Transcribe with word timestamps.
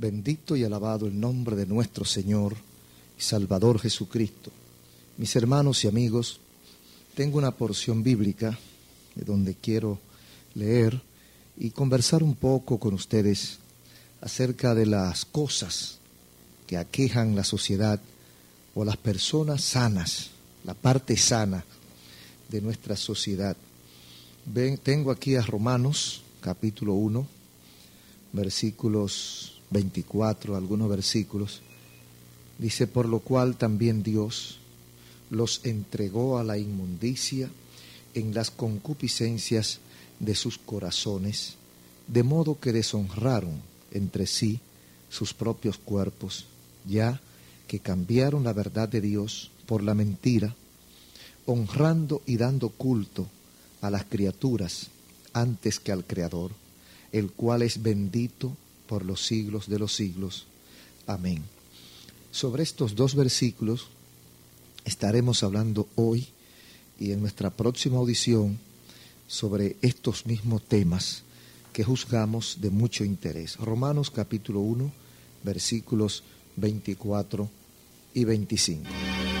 Bendito 0.00 0.56
y 0.56 0.64
alabado 0.64 1.06
el 1.06 1.20
nombre 1.20 1.54
de 1.54 1.66
nuestro 1.66 2.06
Señor 2.06 2.56
y 3.18 3.22
Salvador 3.22 3.78
Jesucristo. 3.78 4.50
Mis 5.18 5.36
hermanos 5.36 5.84
y 5.84 5.88
amigos, 5.88 6.40
tengo 7.14 7.36
una 7.36 7.50
porción 7.50 8.02
bíblica 8.02 8.58
de 9.14 9.26
donde 9.26 9.56
quiero 9.56 9.98
leer 10.54 11.02
y 11.58 11.68
conversar 11.72 12.22
un 12.22 12.34
poco 12.34 12.80
con 12.80 12.94
ustedes 12.94 13.58
acerca 14.22 14.74
de 14.74 14.86
las 14.86 15.26
cosas 15.26 15.98
que 16.66 16.78
aquejan 16.78 17.36
la 17.36 17.44
sociedad 17.44 18.00
o 18.74 18.86
las 18.86 18.96
personas 18.96 19.62
sanas, 19.62 20.30
la 20.64 20.72
parte 20.72 21.14
sana 21.18 21.62
de 22.48 22.62
nuestra 22.62 22.96
sociedad. 22.96 23.54
Tengo 24.82 25.10
aquí 25.10 25.36
a 25.36 25.42
Romanos 25.42 26.22
capítulo 26.40 26.94
1, 26.94 27.26
versículos 28.32 29.59
24, 29.70 30.56
algunos 30.56 30.88
versículos. 30.88 31.62
Dice, 32.58 32.86
por 32.86 33.06
lo 33.06 33.20
cual 33.20 33.56
también 33.56 34.02
Dios 34.02 34.58
los 35.30 35.60
entregó 35.64 36.38
a 36.38 36.44
la 36.44 36.58
inmundicia 36.58 37.48
en 38.14 38.34
las 38.34 38.50
concupiscencias 38.50 39.78
de 40.18 40.34
sus 40.34 40.58
corazones, 40.58 41.54
de 42.06 42.22
modo 42.22 42.58
que 42.58 42.72
deshonraron 42.72 43.62
entre 43.92 44.26
sí 44.26 44.60
sus 45.08 45.32
propios 45.32 45.78
cuerpos, 45.78 46.46
ya 46.86 47.20
que 47.66 47.78
cambiaron 47.78 48.44
la 48.44 48.52
verdad 48.52 48.88
de 48.88 49.00
Dios 49.00 49.50
por 49.66 49.82
la 49.82 49.94
mentira, 49.94 50.54
honrando 51.46 52.22
y 52.26 52.36
dando 52.36 52.68
culto 52.70 53.28
a 53.80 53.90
las 53.90 54.04
criaturas 54.04 54.88
antes 55.32 55.80
que 55.80 55.92
al 55.92 56.04
Creador, 56.04 56.50
el 57.12 57.30
cual 57.30 57.62
es 57.62 57.82
bendito 57.82 58.56
por 58.90 59.04
los 59.04 59.24
siglos 59.24 59.68
de 59.68 59.78
los 59.78 59.94
siglos. 59.94 60.46
Amén. 61.06 61.44
Sobre 62.32 62.64
estos 62.64 62.96
dos 62.96 63.14
versículos 63.14 63.86
estaremos 64.84 65.44
hablando 65.44 65.86
hoy 65.94 66.26
y 66.98 67.12
en 67.12 67.20
nuestra 67.20 67.50
próxima 67.50 67.98
audición 67.98 68.58
sobre 69.28 69.76
estos 69.80 70.26
mismos 70.26 70.64
temas 70.64 71.22
que 71.72 71.84
juzgamos 71.84 72.58
de 72.60 72.70
mucho 72.70 73.04
interés. 73.04 73.56
Romanos 73.58 74.10
capítulo 74.10 74.58
1, 74.58 74.90
versículos 75.44 76.24
24 76.56 77.48
y 78.14 78.24
25. 78.24 79.39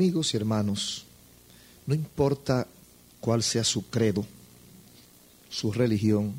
Amigos 0.00 0.32
y 0.32 0.38
hermanos, 0.38 1.04
no 1.86 1.94
importa 1.94 2.66
cuál 3.20 3.42
sea 3.42 3.62
su 3.62 3.90
credo, 3.90 4.24
su 5.50 5.72
religión 5.72 6.32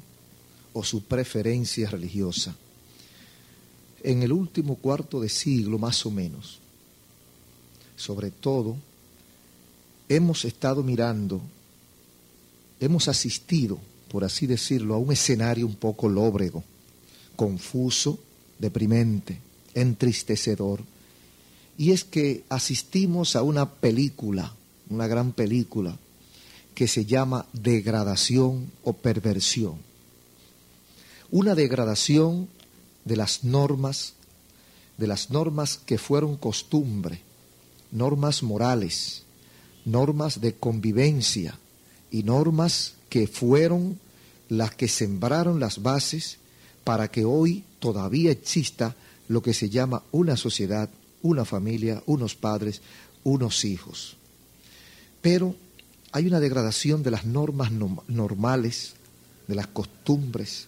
o 0.73 0.83
su 0.83 1.03
preferencia 1.03 1.87
religiosa, 1.87 2.55
en 4.01 4.23
el 4.23 4.31
último 4.31 4.77
cuarto 4.77 5.21
de 5.21 5.29
siglo 5.29 5.77
más 5.77 6.03
o 6.07 6.09
menos, 6.09 6.57
sobre 7.95 8.31
todo, 8.31 8.77
hemos 10.09 10.43
estado 10.43 10.81
mirando, 10.81 11.39
hemos 12.79 13.07
asistido, 13.07 13.77
por 14.09 14.23
así 14.23 14.47
decirlo, 14.47 14.95
a 14.95 14.97
un 14.97 15.11
escenario 15.11 15.67
un 15.67 15.75
poco 15.75 16.09
lóbrego, 16.09 16.63
confuso, 17.35 18.17
deprimente, 18.57 19.39
entristecedor, 19.75 20.81
y 21.81 21.93
es 21.93 22.03
que 22.03 22.43
asistimos 22.47 23.35
a 23.35 23.41
una 23.41 23.67
película, 23.67 24.53
una 24.91 25.07
gran 25.07 25.31
película, 25.31 25.97
que 26.75 26.87
se 26.87 27.05
llama 27.05 27.47
degradación 27.53 28.71
o 28.83 28.93
perversión. 28.93 29.79
Una 31.31 31.55
degradación 31.55 32.47
de 33.03 33.15
las 33.15 33.43
normas, 33.43 34.13
de 34.99 35.07
las 35.07 35.31
normas 35.31 35.79
que 35.83 35.97
fueron 35.97 36.37
costumbre, 36.37 37.21
normas 37.91 38.43
morales, 38.43 39.23
normas 39.83 40.39
de 40.39 40.53
convivencia 40.53 41.57
y 42.11 42.21
normas 42.21 42.93
que 43.09 43.25
fueron 43.25 43.99
las 44.49 44.75
que 44.75 44.87
sembraron 44.87 45.59
las 45.59 45.81
bases 45.81 46.37
para 46.83 47.09
que 47.09 47.25
hoy 47.25 47.63
todavía 47.79 48.29
exista 48.29 48.95
lo 49.27 49.41
que 49.41 49.55
se 49.55 49.71
llama 49.71 50.03
una 50.11 50.37
sociedad 50.37 50.87
una 51.21 51.45
familia, 51.45 52.01
unos 52.05 52.35
padres, 52.35 52.81
unos 53.23 53.65
hijos. 53.65 54.15
Pero 55.21 55.55
hay 56.11 56.27
una 56.27 56.39
degradación 56.39 57.03
de 57.03 57.11
las 57.11 57.25
normas 57.25 57.71
normales, 57.71 58.93
de 59.47 59.55
las 59.55 59.67
costumbres 59.67 60.67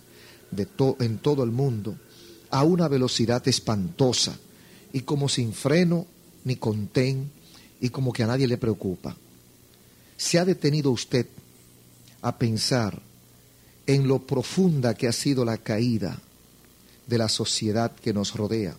de 0.51 0.67
en 0.99 1.17
todo 1.17 1.43
el 1.43 1.51
mundo, 1.51 1.97
a 2.49 2.63
una 2.63 2.87
velocidad 2.87 3.45
espantosa 3.47 4.37
y 4.91 5.01
como 5.01 5.27
sin 5.27 5.53
freno 5.53 6.05
ni 6.43 6.55
contén 6.57 7.31
y 7.81 7.89
como 7.89 8.13
que 8.13 8.23
a 8.23 8.27
nadie 8.27 8.47
le 8.47 8.57
preocupa. 8.57 9.15
¿Se 10.15 10.37
ha 10.37 10.45
detenido 10.45 10.91
usted 10.91 11.25
a 12.21 12.37
pensar 12.37 13.01
en 13.85 14.07
lo 14.07 14.19
profunda 14.19 14.93
que 14.93 15.07
ha 15.07 15.11
sido 15.11 15.43
la 15.43 15.57
caída 15.57 16.17
de 17.07 17.17
la 17.17 17.27
sociedad 17.27 17.91
que 17.95 18.13
nos 18.13 18.35
rodea? 18.35 18.77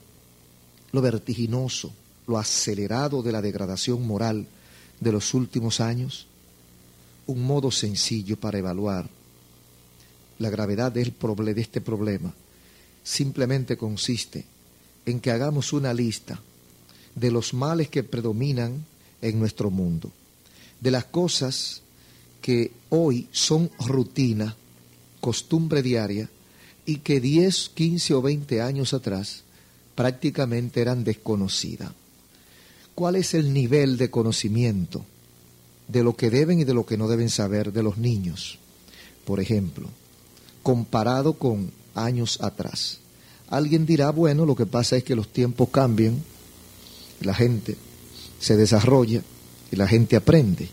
Lo 0.94 1.02
vertiginoso, 1.02 1.92
lo 2.28 2.38
acelerado 2.38 3.20
de 3.20 3.32
la 3.32 3.42
degradación 3.42 4.06
moral 4.06 4.46
de 5.00 5.10
los 5.10 5.34
últimos 5.34 5.80
años? 5.80 6.28
Un 7.26 7.42
modo 7.42 7.72
sencillo 7.72 8.38
para 8.38 8.58
evaluar 8.58 9.10
la 10.38 10.50
gravedad 10.50 10.92
de 10.92 11.02
este 11.56 11.80
problema 11.80 12.32
simplemente 13.02 13.76
consiste 13.76 14.44
en 15.04 15.18
que 15.18 15.32
hagamos 15.32 15.72
una 15.72 15.92
lista 15.92 16.40
de 17.16 17.30
los 17.32 17.54
males 17.54 17.88
que 17.88 18.04
predominan 18.04 18.84
en 19.20 19.38
nuestro 19.40 19.72
mundo, 19.72 20.12
de 20.80 20.92
las 20.92 21.06
cosas 21.06 21.82
que 22.40 22.70
hoy 22.90 23.28
son 23.32 23.68
rutina, 23.80 24.54
costumbre 25.20 25.82
diaria, 25.82 26.30
y 26.86 26.98
que 26.98 27.20
10, 27.20 27.70
15 27.74 28.14
o 28.14 28.22
20 28.22 28.60
años 28.60 28.94
atrás 28.94 29.43
prácticamente 29.94 30.80
eran 30.80 31.04
desconocidas. 31.04 31.90
¿Cuál 32.94 33.16
es 33.16 33.34
el 33.34 33.52
nivel 33.52 33.96
de 33.96 34.10
conocimiento 34.10 35.04
de 35.88 36.02
lo 36.02 36.16
que 36.16 36.30
deben 36.30 36.60
y 36.60 36.64
de 36.64 36.74
lo 36.74 36.86
que 36.86 36.96
no 36.96 37.08
deben 37.08 37.28
saber 37.28 37.72
de 37.72 37.82
los 37.82 37.98
niños? 37.98 38.58
Por 39.24 39.40
ejemplo, 39.40 39.88
comparado 40.62 41.34
con 41.34 41.70
años 41.94 42.40
atrás. 42.40 42.98
Alguien 43.48 43.86
dirá, 43.86 44.10
bueno, 44.10 44.46
lo 44.46 44.54
que 44.54 44.66
pasa 44.66 44.96
es 44.96 45.04
que 45.04 45.16
los 45.16 45.28
tiempos 45.28 45.68
cambian, 45.70 46.22
la 47.20 47.34
gente 47.34 47.76
se 48.40 48.56
desarrolla 48.56 49.22
y 49.70 49.76
la 49.76 49.86
gente 49.86 50.16
aprende. 50.16 50.68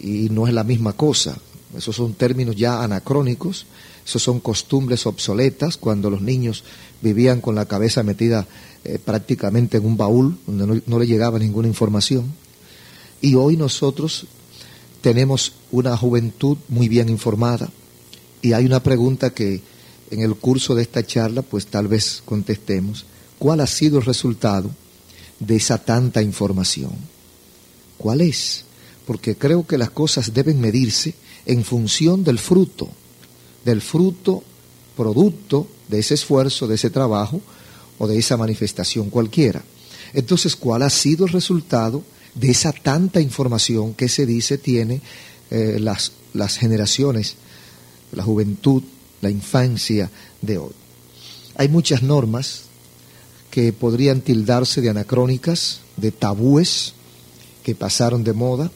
Y 0.00 0.28
no 0.30 0.46
es 0.46 0.52
la 0.52 0.64
misma 0.64 0.92
cosa. 0.92 1.38
Esos 1.76 1.96
son 1.96 2.14
términos 2.14 2.56
ya 2.56 2.82
anacrónicos, 2.82 3.66
esos 4.06 4.22
son 4.22 4.38
costumbres 4.38 5.04
obsoletas 5.04 5.76
cuando 5.76 6.10
los 6.10 6.22
niños 6.22 6.62
vivían 7.02 7.40
con 7.40 7.56
la 7.56 7.66
cabeza 7.66 8.04
metida 8.04 8.46
eh, 8.84 9.00
prácticamente 9.04 9.78
en 9.78 9.84
un 9.84 9.96
baúl 9.96 10.38
donde 10.46 10.66
no, 10.66 10.80
no 10.86 10.98
le 11.00 11.06
llegaba 11.08 11.40
ninguna 11.40 11.66
información. 11.66 12.32
Y 13.20 13.34
hoy 13.34 13.56
nosotros 13.56 14.26
tenemos 15.00 15.54
una 15.72 15.96
juventud 15.96 16.56
muy 16.68 16.88
bien 16.88 17.08
informada 17.08 17.68
y 18.42 18.52
hay 18.52 18.64
una 18.64 18.82
pregunta 18.82 19.30
que 19.30 19.60
en 20.10 20.20
el 20.20 20.36
curso 20.36 20.76
de 20.76 20.82
esta 20.82 21.04
charla 21.04 21.42
pues 21.42 21.66
tal 21.66 21.88
vez 21.88 22.22
contestemos. 22.24 23.06
¿Cuál 23.40 23.60
ha 23.60 23.66
sido 23.66 23.98
el 23.98 24.04
resultado 24.04 24.70
de 25.40 25.56
esa 25.56 25.78
tanta 25.78 26.22
información? 26.22 26.92
¿Cuál 27.98 28.20
es? 28.20 28.64
Porque 29.04 29.36
creo 29.36 29.66
que 29.66 29.78
las 29.78 29.90
cosas 29.90 30.32
deben 30.32 30.60
medirse 30.60 31.14
en 31.44 31.64
función 31.64 32.22
del 32.24 32.38
fruto, 32.38 32.88
del 33.66 33.82
fruto 33.82 34.44
producto 34.96 35.66
de 35.88 35.98
ese 35.98 36.14
esfuerzo, 36.14 36.68
de 36.68 36.76
ese 36.76 36.88
trabajo 36.88 37.40
o 37.98 38.06
de 38.06 38.16
esa 38.16 38.36
manifestación 38.36 39.10
cualquiera. 39.10 39.62
Entonces, 40.14 40.54
¿cuál 40.54 40.82
ha 40.82 40.90
sido 40.90 41.26
el 41.26 41.32
resultado 41.32 42.04
de 42.34 42.50
esa 42.50 42.72
tanta 42.72 43.20
información 43.20 43.92
que 43.94 44.08
se 44.08 44.24
dice 44.24 44.56
tiene 44.56 45.00
eh, 45.50 45.78
las, 45.80 46.12
las 46.32 46.56
generaciones, 46.56 47.34
la 48.12 48.22
juventud, 48.22 48.84
la 49.20 49.30
infancia 49.30 50.10
de 50.40 50.58
hoy? 50.58 50.72
Hay 51.56 51.68
muchas 51.68 52.02
normas 52.02 52.62
que 53.50 53.72
podrían 53.72 54.20
tildarse 54.20 54.80
de 54.80 54.90
anacrónicas, 54.90 55.80
de 55.96 56.12
tabúes 56.12 56.94
que 57.64 57.74
pasaron 57.74 58.22
de 58.22 58.32
moda 58.32 58.70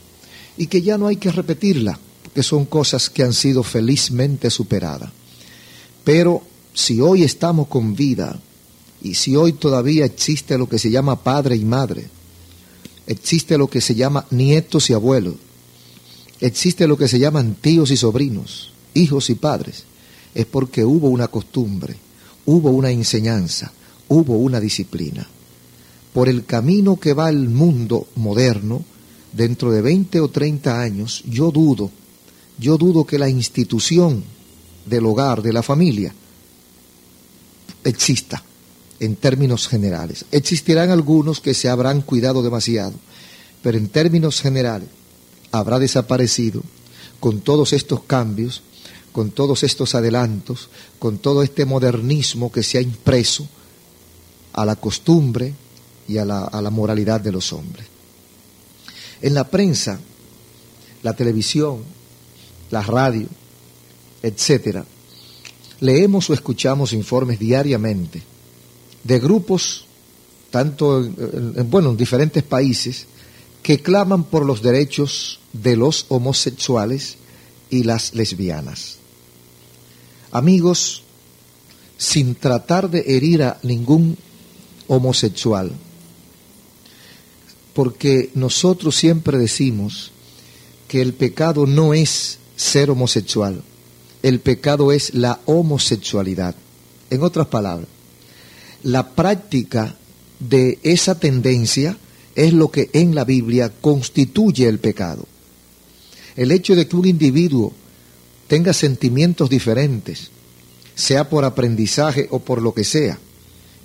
y 0.57 0.67
que 0.67 0.83
ya 0.83 0.99
no 0.99 1.07
hay 1.07 1.17
que 1.17 1.31
repetirla, 1.31 2.01
que 2.35 2.43
son 2.43 2.65
cosas 2.65 3.11
que 3.11 3.23
han 3.23 3.33
sido 3.33 3.63
felizmente 3.63 4.51
superadas. 4.51 5.11
Pero 6.05 6.43
si 6.73 7.01
hoy 7.01 7.23
estamos 7.23 7.69
con 7.69 7.95
vida 7.95 8.39
y 9.03 9.15
si 9.15 9.37
hoy 9.37 9.53
todavía 9.53 10.05
existe 10.05 10.57
lo 10.59 10.69
que 10.69 10.79
se 10.79 10.91
llama 10.91 11.23
padre 11.23 11.57
y 11.57 11.65
madre, 11.65 12.09
existe 13.07 13.59
lo 13.59 13.69
que 13.69 13.81
se 13.81 13.95
llama 13.95 14.27
nietos 14.31 14.91
y 14.91 14.93
abuelos, 14.93 15.35
existe 16.41 16.87
lo 16.87 16.97
que 16.97 17.09
se 17.09 17.19
llaman 17.19 17.57
tíos 17.61 17.91
y 17.91 17.97
sobrinos, 17.97 18.73
hijos 18.95 19.31
y 19.31 19.35
padres, 19.35 19.85
es 20.35 20.47
porque 20.47 20.85
hubo 20.85 21.09
una 21.09 21.29
costumbre, 21.29 21.97
hubo 22.47 22.71
una 22.71 22.91
enseñanza, 22.91 23.73
hubo 24.09 24.37
una 24.37 24.61
disciplina. 24.61 25.27
Por 26.13 26.29
el 26.29 26.45
camino 26.45 26.99
que 26.99 27.13
va 27.13 27.29
el 27.29 27.49
mundo 27.49 28.07
moderno, 28.17 28.85
dentro 29.33 29.71
de 29.71 29.81
20 29.81 30.21
o 30.21 30.29
30 30.29 30.81
años, 30.81 31.23
yo 31.29 31.51
dudo, 31.51 31.91
yo 32.61 32.77
dudo 32.77 33.05
que 33.05 33.19
la 33.19 33.29
institución 33.29 34.23
del 34.87 35.07
hogar, 35.07 35.43
de 35.43 35.53
la 35.53 35.63
familia, 35.63 36.15
exista 37.83 38.43
en 39.01 39.17
términos 39.17 39.67
generales. 39.67 40.27
Existirán 40.31 40.91
algunos 40.91 41.41
que 41.41 41.55
se 41.55 41.69
habrán 41.69 42.03
cuidado 42.03 42.43
demasiado, 42.43 42.93
pero 43.63 43.79
en 43.79 43.89
términos 43.89 44.41
generales 44.41 44.89
habrá 45.51 45.79
desaparecido 45.79 46.63
con 47.19 47.41
todos 47.41 47.73
estos 47.73 48.03
cambios, 48.05 48.63
con 49.13 49.31
todos 49.31 49.63
estos 49.63 49.95
adelantos, 49.95 50.69
con 50.99 51.19
todo 51.19 51.43
este 51.43 51.65
modernismo 51.65 52.53
que 52.53 52.63
se 52.63 52.79
ha 52.79 52.83
impreso 52.83 53.49
a 54.53 54.65
la 54.65 54.77
costumbre 54.77 55.55
y 56.07 56.19
a 56.19 56.25
la, 56.25 56.71
moralidad 56.71 57.21
de 57.21 57.33
los 57.33 57.53
hombres. 57.53 57.87
En 59.23 59.35
la 59.35 59.45
prensa, 59.45 60.01
la 61.03 61.15
televisión, 61.15 61.83
la 62.71 62.83
radio, 62.83 63.27
etcétera, 64.23 64.85
leemos 65.81 66.31
o 66.31 66.35
escuchamos 66.35 66.93
informes 66.93 67.39
diariamente 67.39 68.23
de 69.05 69.19
grupos, 69.19 69.87
tanto 70.51 71.03
en, 71.05 71.71
bueno, 71.71 71.91
en 71.91 71.97
diferentes 71.97 72.43
países, 72.43 73.07
que 73.63 73.81
claman 73.81 74.25
por 74.25 74.45
los 74.45 74.63
derechos 74.63 75.41
de 75.53 75.77
los 75.77 76.07
homosexuales 76.09 77.17
y 77.71 77.85
las 77.85 78.15
lesbianas. 78.15 78.97
Amigos, 80.33 81.03
sin 81.97 82.35
tratar 82.35 82.91
de 82.91 83.05
herir 83.17 83.43
a 83.43 83.59
ningún 83.63 84.17
homosexual, 84.87 85.73
porque 87.75 88.31
nosotros 88.35 88.97
siempre 88.97 89.39
decimos 89.39 90.11
que 90.89 91.01
el 91.01 91.15
pecado 91.15 91.67
no 91.67 91.95
es 91.95 92.40
ser 92.61 92.91
homosexual, 92.91 93.63
el 94.23 94.41
pecado 94.41 94.93
es 94.93 95.15
la 95.15 95.41
homosexualidad. 95.47 96.55
En 97.09 97.23
otras 97.23 97.47
palabras, 97.47 97.89
la 98.83 99.09
práctica 99.11 99.97
de 100.39 100.79
esa 100.83 101.19
tendencia 101.19 101.97
es 102.35 102.53
lo 102.53 102.71
que 102.71 102.91
en 102.93 103.15
la 103.15 103.25
Biblia 103.25 103.73
constituye 103.81 104.69
el 104.69 104.79
pecado. 104.79 105.25
El 106.37 106.53
hecho 106.53 106.77
de 106.77 106.87
que 106.87 106.97
un 106.97 107.07
individuo 107.07 107.73
tenga 108.47 108.75
sentimientos 108.75 109.49
diferentes, 109.49 110.31
sea 110.95 111.31
por 111.31 111.47
aprendizaje 111.47 112.29
o 112.31 112.41
por 112.41 112.61
lo 112.61 112.75
que 112.75 112.85
sea, 112.85 113.19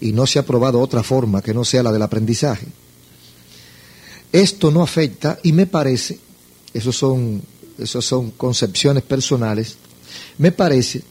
y 0.01 0.11
no 0.11 0.27
se 0.27 0.37
ha 0.37 0.45
probado 0.45 0.81
otra 0.81 1.01
forma 1.01 1.41
que 1.41 1.53
no 1.53 1.63
sea 1.63 1.81
la 1.81 1.93
del 1.93 2.01
aprendizaje, 2.01 2.67
esto 4.33 4.69
no 4.69 4.83
afecta 4.83 5.39
y 5.43 5.53
me 5.53 5.65
parece, 5.65 6.19
esos 6.73 6.97
son, 6.97 7.41
esos 7.77 8.05
son 8.05 8.31
concepciones 8.31 9.03
personales, 9.03 9.77
me 10.37 10.51
parece 10.51 11.01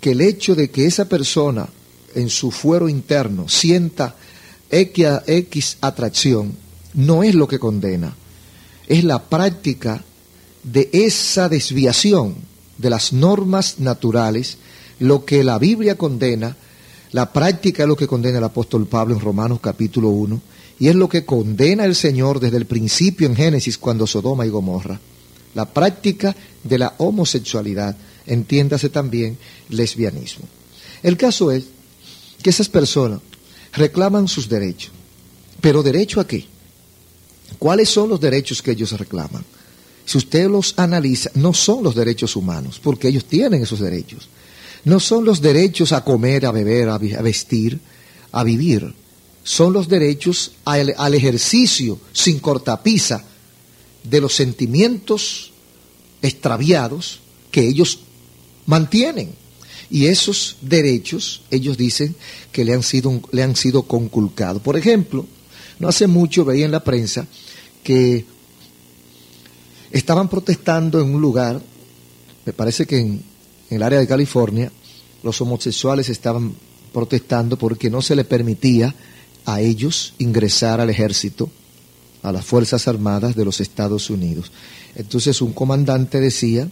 que 0.00 0.12
el 0.12 0.20
hecho 0.20 0.54
de 0.54 0.70
que 0.70 0.86
esa 0.86 1.08
persona 1.08 1.68
en 2.14 2.28
su 2.28 2.50
fuero 2.50 2.88
interno 2.88 3.48
sienta 3.48 4.16
X, 4.70 5.76
atracción, 5.80 6.54
no 6.94 7.22
es 7.22 7.34
lo 7.34 7.46
que 7.46 7.58
condena, 7.58 8.14
es 8.86 9.04
la 9.04 9.22
práctica 9.22 10.04
de 10.62 10.90
esa 10.92 11.48
desviación 11.48 12.34
de 12.78 12.90
las 12.90 13.12
normas 13.12 13.78
naturales, 13.78 14.58
lo 14.98 15.24
que 15.24 15.44
la 15.44 15.58
Biblia 15.58 15.96
condena, 15.96 16.56
la 17.12 17.32
práctica 17.32 17.82
es 17.82 17.88
lo 17.88 17.96
que 17.96 18.06
condena 18.06 18.38
el 18.38 18.44
apóstol 18.44 18.86
Pablo 18.86 19.14
en 19.14 19.20
Romanos 19.20 19.60
capítulo 19.60 20.08
1, 20.08 20.40
y 20.78 20.88
es 20.88 20.94
lo 20.94 21.08
que 21.08 21.24
condena 21.24 21.84
el 21.84 21.94
Señor 21.94 22.40
desde 22.40 22.56
el 22.56 22.66
principio 22.66 23.26
en 23.26 23.36
Génesis 23.36 23.78
cuando 23.78 24.06
Sodoma 24.06 24.46
y 24.46 24.48
Gomorra. 24.48 24.98
La 25.54 25.66
práctica 25.66 26.34
de 26.62 26.78
la 26.78 26.94
homosexualidad, 26.98 27.96
entiéndase 28.26 28.88
también 28.88 29.36
lesbianismo. 29.68 30.46
El 31.02 31.16
caso 31.16 31.50
es 31.50 31.64
que 32.42 32.50
esas 32.50 32.68
personas 32.68 33.20
reclaman 33.72 34.28
sus 34.28 34.48
derechos. 34.48 34.92
¿Pero 35.60 35.82
derecho 35.82 36.20
a 36.20 36.26
qué? 36.26 36.46
¿Cuáles 37.58 37.88
son 37.88 38.08
los 38.08 38.20
derechos 38.20 38.62
que 38.62 38.72
ellos 38.72 38.92
reclaman? 38.92 39.44
Si 40.04 40.18
usted 40.18 40.48
los 40.48 40.74
analiza, 40.76 41.30
no 41.34 41.54
son 41.54 41.84
los 41.84 41.94
derechos 41.94 42.34
humanos, 42.34 42.80
porque 42.82 43.08
ellos 43.08 43.24
tienen 43.24 43.62
esos 43.62 43.80
derechos. 43.80 44.28
No 44.84 44.98
son 44.98 45.24
los 45.24 45.40
derechos 45.40 45.92
a 45.92 46.02
comer, 46.02 46.44
a 46.44 46.50
beber, 46.50 46.88
a 46.88 46.98
vestir, 46.98 47.78
a 48.32 48.42
vivir. 48.42 48.92
Son 49.44 49.72
los 49.72 49.88
derechos 49.88 50.52
al, 50.64 50.94
al 50.96 51.14
ejercicio 51.14 51.98
sin 52.12 52.40
cortapisa 52.40 53.24
de 54.04 54.20
los 54.20 54.34
sentimientos 54.34 55.52
extraviados 56.22 57.20
que 57.50 57.66
ellos 57.66 58.00
mantienen. 58.66 59.34
Y 59.90 60.06
esos 60.06 60.56
derechos, 60.62 61.42
ellos 61.50 61.76
dicen 61.76 62.16
que 62.50 62.64
le 62.64 62.72
han 62.72 62.82
sido, 62.82 63.20
le 63.30 63.42
han 63.42 63.56
sido 63.56 63.82
conculcados. 63.82 64.62
Por 64.62 64.76
ejemplo, 64.76 65.26
no 65.78 65.88
hace 65.88 66.06
mucho 66.06 66.44
veía 66.44 66.64
en 66.64 66.70
la 66.70 66.82
prensa 66.82 67.26
que 67.82 68.24
estaban 69.90 70.28
protestando 70.28 71.00
en 71.00 71.14
un 71.14 71.20
lugar, 71.20 71.60
me 72.44 72.52
parece 72.52 72.86
que 72.86 72.98
en, 72.98 73.22
el 73.68 73.82
área 73.82 73.98
de 73.98 74.06
California, 74.06 74.70
los 75.22 75.40
homosexuales 75.40 76.08
estaban 76.08 76.54
protestando 76.92 77.56
porque 77.56 77.88
no 77.88 78.02
se 78.02 78.14
le 78.14 78.24
permitía 78.24 78.94
a 79.46 79.60
ellos 79.60 80.14
ingresar 80.18 80.80
al 80.80 80.90
ejército, 80.90 81.50
a 82.22 82.32
las 82.32 82.44
Fuerzas 82.44 82.88
Armadas 82.88 83.34
de 83.34 83.44
los 83.44 83.60
Estados 83.60 84.10
Unidos. 84.10 84.50
Entonces 84.94 85.40
un 85.40 85.52
comandante 85.52 86.20
decía 86.20 86.68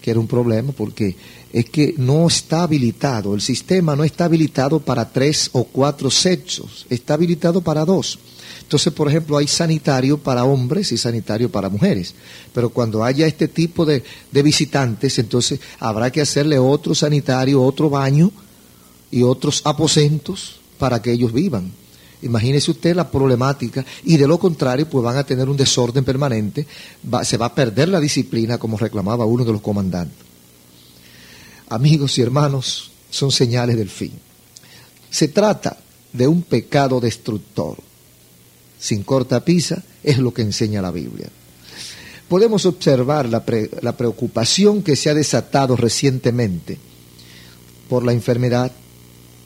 que 0.00 0.10
era 0.10 0.20
un 0.20 0.26
problema 0.26 0.72
porque 0.72 1.16
es 1.52 1.70
que 1.70 1.94
no 1.96 2.26
está 2.26 2.62
habilitado, 2.62 3.34
el 3.34 3.40
sistema 3.40 3.96
no 3.96 4.04
está 4.04 4.26
habilitado 4.26 4.80
para 4.80 5.10
tres 5.10 5.50
o 5.52 5.64
cuatro 5.64 6.10
sexos, 6.10 6.86
está 6.90 7.14
habilitado 7.14 7.60
para 7.60 7.84
dos. 7.84 8.18
Entonces, 8.62 8.92
por 8.92 9.08
ejemplo, 9.08 9.38
hay 9.38 9.46
sanitario 9.46 10.18
para 10.18 10.44
hombres 10.44 10.92
y 10.92 10.98
sanitario 10.98 11.50
para 11.50 11.70
mujeres, 11.70 12.14
pero 12.52 12.68
cuando 12.68 13.02
haya 13.02 13.26
este 13.26 13.48
tipo 13.48 13.86
de, 13.86 14.02
de 14.30 14.42
visitantes, 14.42 15.18
entonces 15.18 15.58
habrá 15.78 16.10
que 16.10 16.20
hacerle 16.20 16.58
otro 16.58 16.94
sanitario, 16.94 17.62
otro 17.62 17.88
baño 17.88 18.30
y 19.10 19.22
otros 19.22 19.62
aposentos 19.64 20.56
para 20.78 21.00
que 21.00 21.12
ellos 21.12 21.32
vivan. 21.32 21.72
Imagínese 22.22 22.72
usted 22.72 22.96
la 22.96 23.10
problemática 23.10 23.84
y 24.04 24.16
de 24.16 24.26
lo 24.26 24.38
contrario 24.38 24.88
pues 24.88 25.04
van 25.04 25.16
a 25.16 25.24
tener 25.24 25.48
un 25.48 25.56
desorden 25.56 26.04
permanente, 26.04 26.66
se 27.22 27.36
va 27.36 27.46
a 27.46 27.54
perder 27.54 27.88
la 27.88 28.00
disciplina 28.00 28.58
como 28.58 28.76
reclamaba 28.76 29.24
uno 29.24 29.44
de 29.44 29.52
los 29.52 29.60
comandantes. 29.60 30.26
Amigos 31.68 32.18
y 32.18 32.22
hermanos, 32.22 32.90
son 33.10 33.30
señales 33.30 33.76
del 33.76 33.90
fin. 33.90 34.12
Se 35.10 35.28
trata 35.28 35.76
de 36.12 36.26
un 36.26 36.42
pecado 36.42 37.00
destructor. 37.00 37.76
Sin 38.78 39.02
cortapisa 39.02 39.82
es 40.02 40.18
lo 40.18 40.32
que 40.32 40.42
enseña 40.42 40.82
la 40.82 40.90
Biblia. 40.90 41.28
Podemos 42.28 42.66
observar 42.66 43.28
la, 43.28 43.44
la 43.80 43.96
preocupación 43.96 44.82
que 44.82 44.96
se 44.96 45.10
ha 45.10 45.14
desatado 45.14 45.76
recientemente 45.76 46.78
por 47.88 48.04
la 48.04 48.12
enfermedad 48.12 48.70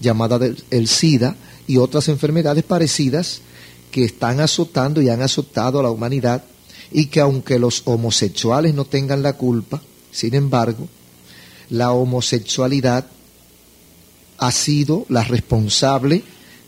llamada 0.01 0.41
el 0.71 0.89
SIDA, 0.89 1.37
y 1.67 1.77
otras 1.77 2.09
enfermedades 2.09 2.65
parecidas 2.65 3.41
que 3.91 4.05
están 4.05 4.41
azotando 4.41 5.01
y 5.03 5.09
han 5.09 5.23
azotado 5.23 5.79
a 5.79 5.83
la 5.83 5.91
humanidad 5.91 6.45
y 6.91 7.07
que 7.07 7.21
aunque 7.21 7.59
los 7.59 7.83
homosexuales 7.85 8.75
no 8.75 8.85
tengan 8.85 9.23
la 9.23 9.35
culpa, 9.35 9.81
sin 10.11 10.35
embargo, 10.35 10.89
la 11.71 11.93
homosexualidad 11.93 13.07
ha 14.39 14.51
sido 14.51 15.07
la 15.09 15.25
responsable 15.25 16.23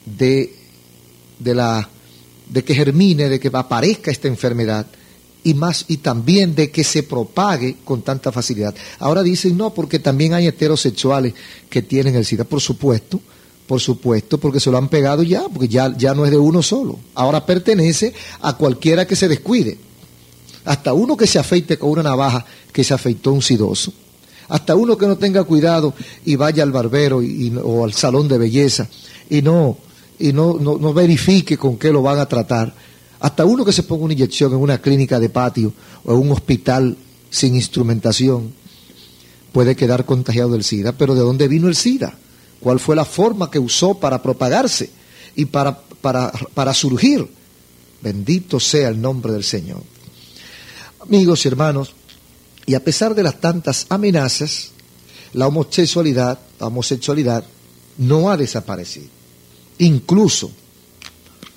de, 0.07 0.55
de, 1.39 1.55
la, 1.55 1.89
de 2.49 2.65
que 2.65 2.75
germine, 2.75 3.29
de 3.29 3.41
que 3.41 3.51
aparezca 3.53 4.11
esta 4.11 4.29
enfermedad 4.29 4.87
y 5.43 5.55
más 5.55 5.85
y 5.89 5.99
también 5.99 6.55
de 6.55 6.71
que 6.71 6.85
se 6.85 7.03
propague 7.03 7.77
con 7.85 8.03
tanta 8.03 8.33
facilidad. 8.33 8.75
Ahora 8.99 9.23
dicen 9.23 9.57
no, 9.57 9.75
porque 9.75 9.99
también 9.99 10.33
hay 10.33 10.47
heterosexuales 10.47 11.35
que 11.69 11.83
tienen 11.83 12.15
el 12.17 12.25
SIDA, 12.25 12.45
por 12.45 12.61
supuesto, 12.61 13.21
por 13.67 13.81
supuesto, 13.81 14.39
porque 14.39 14.61
se 14.61 14.71
lo 14.71 14.79
han 14.79 14.89
pegado 14.89 15.23
ya, 15.23 15.49
porque 15.49 15.69
ya, 15.69 15.95
ya 15.97 16.15
no 16.15 16.25
es 16.25 16.31
de 16.31 16.37
uno 16.37 16.63
solo. 16.63 16.99
Ahora 17.15 17.47
pertenece 17.47 18.13
a 18.41 18.57
cualquiera 18.57 19.07
que 19.07 19.17
se 19.17 19.29
descuide. 19.29 19.79
Hasta 20.65 20.93
uno 20.93 21.17
que 21.17 21.27
se 21.27 21.39
afeite 21.39 21.79
con 21.79 21.91
una 21.91 22.03
navaja 22.03 22.45
que 22.73 22.85
se 22.85 22.95
afeitó 22.95 23.33
un 23.33 23.43
sidoso. 23.43 23.93
Hasta 24.49 24.75
uno 24.75 24.99
que 24.99 25.07
no 25.07 25.17
tenga 25.17 25.45
cuidado 25.45 25.95
y 26.25 26.37
vaya 26.37 26.63
al 26.63 26.73
barbero 26.73 27.23
o 27.65 27.85
al 27.85 27.95
salón 27.95 28.29
de 28.29 28.39
belleza 28.39 28.89
y 29.31 29.41
no, 29.41 29.79
y 30.19 30.33
no, 30.33 30.59
no, 30.61 30.93
verifique 30.93 31.57
con 31.57 31.79
qué 31.79 31.91
lo 31.91 32.03
van 32.03 32.19
a 32.19 32.27
tratar. 32.27 32.75
Hasta 33.21 33.47
uno 33.47 33.65
que 33.65 33.73
se 33.73 33.85
ponga 33.85 34.05
una 34.05 34.13
inyección 34.13 34.53
en 34.53 34.59
una 34.59 34.79
clínica 34.79 35.19
de 35.19 35.31
patio 35.31 35.73
o 36.05 36.13
en 36.13 36.21
un 36.21 36.33
hospital 36.33 36.97
sin 37.31 37.55
instrumentación 37.55 38.53
puede 39.53 39.77
quedar 39.77 40.05
contagiado 40.05 40.51
del 40.51 40.65
SIDA. 40.65 40.93
Pero 40.93 41.15
¿de 41.15 41.23
dónde 41.23 41.49
vino 41.49 41.69
el 41.69 41.75
SIDA? 41.75 42.19
¿Cuál 42.61 42.81
fue 42.81 42.97
la 42.97 43.05
forma 43.05 43.51
que 43.51 43.59
usó 43.59 43.95
para 43.95 44.23
propagarse 44.23 44.91
y 45.37 45.45
para, 45.45 45.79
para, 46.01 46.33
para 46.55 46.73
surgir? 46.75 47.29
Bendito 48.01 48.61
sea 48.61 48.89
el 48.89 49.01
nombre 49.01 49.33
del 49.33 49.45
Señor. 49.45 49.83
Amigos 51.01 51.45
y 51.45 51.49
hermanos, 51.49 51.95
y 52.67 52.75
a 52.75 52.83
pesar 52.83 53.15
de 53.15 53.23
las 53.23 53.41
tantas 53.41 53.87
amenazas, 53.89 54.71
la 55.33 55.47
homosexualidad, 55.49 56.39
la 56.59 56.67
homosexualidad 56.69 57.45
no 57.99 58.31
ha 58.31 58.37
desaparecido. 58.37 59.09
Incluso 59.79 60.51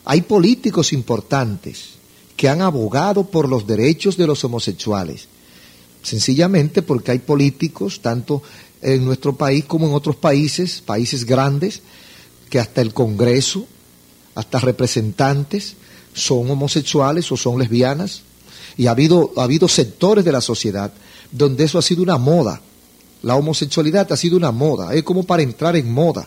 hay 0.06 0.22
políticos 0.22 0.94
importantes 0.94 1.98
que 2.36 2.50
han 2.50 2.62
abogado 2.62 3.26
por 3.26 3.50
los 3.50 3.66
derechos 3.66 4.18
de 4.18 4.28
los 4.28 4.44
homosexuales, 4.44 5.28
sencillamente 6.04 6.82
porque 6.82 7.12
hay 7.12 7.20
políticos, 7.20 8.00
tanto 8.02 8.42
en 8.88 9.04
nuestro 9.04 9.36
país 9.36 9.66
como 9.66 9.86
en 9.86 9.94
otros 9.94 10.16
países, 10.16 10.82
países 10.82 11.26
grandes, 11.26 11.82
que 12.50 12.58
hasta 12.58 12.80
el 12.82 12.94
Congreso, 12.94 13.68
hasta 14.34 14.60
representantes 14.60 15.76
son 16.14 16.50
homosexuales 16.50 17.30
o 17.34 17.36
son 17.36 17.60
lesbianas, 17.60 18.22
y 18.78 18.88
ha 18.88 18.92
habido, 18.92 19.34
ha 19.36 19.44
habido 19.44 19.68
sectores 19.68 20.24
de 20.24 20.32
la 20.32 20.40
sociedad 20.40 20.94
donde 21.32 21.66
eso 21.66 21.78
ha 21.78 21.82
sido 21.82 22.02
una 22.02 22.18
moda. 22.18 22.62
La 23.24 23.36
homosexualidad 23.36 24.10
ha 24.14 24.16
sido 24.16 24.38
una 24.38 24.52
moda, 24.52 24.94
es 24.94 25.04
como 25.04 25.24
para 25.24 25.44
entrar 25.44 25.76
en 25.76 25.92
moda. 25.92 26.26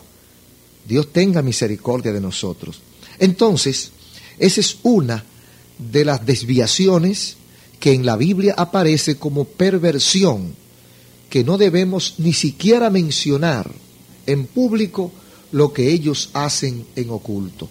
Dios 0.87 1.11
tenga 1.11 1.41
misericordia 1.41 2.13
de 2.13 2.21
nosotros. 2.21 2.79
Entonces, 3.17 3.91
esa 4.37 4.61
es 4.61 4.77
una 4.83 5.23
de 5.79 6.05
las 6.05 6.23
desviaciones 6.27 7.37
que 7.79 7.93
en 7.93 8.05
la 8.05 8.17
Biblia 8.17 8.53
aparece 8.55 9.15
como 9.15 9.45
perversión, 9.45 10.60
que 11.31 11.45
no 11.45 11.57
debemos 11.57 12.15
ni 12.17 12.33
siquiera 12.33 12.89
mencionar 12.89 13.71
en 14.27 14.45
público 14.45 15.13
lo 15.53 15.71
que 15.71 15.89
ellos 15.89 16.29
hacen 16.33 16.85
en 16.97 17.09
oculto. 17.09 17.69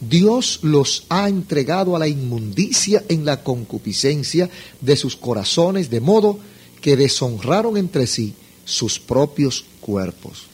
Dios 0.00 0.60
los 0.62 1.06
ha 1.08 1.28
entregado 1.28 1.96
a 1.96 1.98
la 1.98 2.06
inmundicia 2.06 3.04
en 3.08 3.24
la 3.24 3.42
concupiscencia 3.42 4.48
de 4.80 4.96
sus 4.96 5.16
corazones, 5.16 5.90
de 5.90 6.00
modo 6.00 6.38
que 6.80 6.96
deshonraron 6.96 7.76
entre 7.76 8.06
sí 8.06 8.32
sus 8.64 9.00
propios 9.00 9.64
cuerpos. 9.80 10.44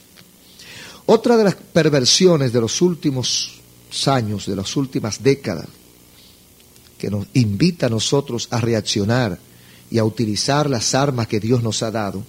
Otra 1.05 1.37
de 1.37 1.43
las 1.43 1.55
perversiones 1.55 2.51
de 2.51 2.59
los 2.59 2.81
últimos 2.81 3.51
años, 4.07 4.47
de 4.47 4.55
las 4.55 4.75
últimas 4.75 5.21
décadas, 5.21 5.67
que 6.97 7.11
nos 7.11 7.27
invita 7.35 7.85
a 7.85 7.89
nosotros 7.89 8.47
a 8.49 8.59
reaccionar 8.59 9.37
y 9.91 9.99
a 9.99 10.03
utilizar 10.03 10.67
las 10.67 10.95
armas 10.95 11.27
que 11.27 11.39
Dios 11.39 11.61
nos 11.61 11.83
ha 11.83 11.91
dado, 11.91 12.23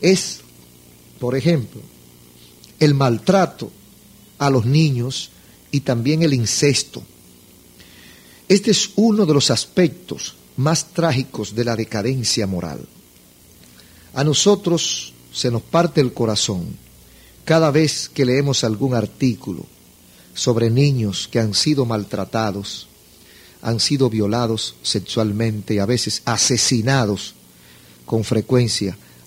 es, 0.00 0.40
por 1.18 1.36
ejemplo, 1.36 1.80
el 2.78 2.94
maltrato 2.94 3.70
a 4.38 4.50
los 4.50 4.66
niños 4.66 5.30
y 5.70 5.80
también 5.80 6.22
el 6.22 6.34
incesto. 6.34 7.02
Este 8.48 8.70
es 8.70 8.90
uno 8.96 9.26
de 9.26 9.34
los 9.34 9.50
aspectos 9.50 10.36
más 10.56 10.86
trágicos 10.92 11.54
de 11.54 11.64
la 11.64 11.76
decadencia 11.76 12.46
moral. 12.46 12.86
A 14.14 14.24
nosotros 14.24 15.12
se 15.32 15.50
nos 15.50 15.62
parte 15.62 16.00
el 16.00 16.12
corazón 16.12 16.76
cada 17.44 17.70
vez 17.70 18.08
que 18.08 18.26
leemos 18.26 18.62
algún 18.62 18.94
artículo 18.94 19.64
sobre 20.34 20.70
niños 20.70 21.28
que 21.32 21.40
han 21.40 21.54
sido 21.54 21.86
maltratados, 21.86 22.88
han 23.62 23.80
sido 23.80 24.10
violados 24.10 24.74
sexualmente 24.82 25.74
y 25.74 25.78
a 25.78 25.86
veces 25.86 26.22
asesinados 26.24 27.34
con 28.04 28.22
frecuencia, 28.22 28.96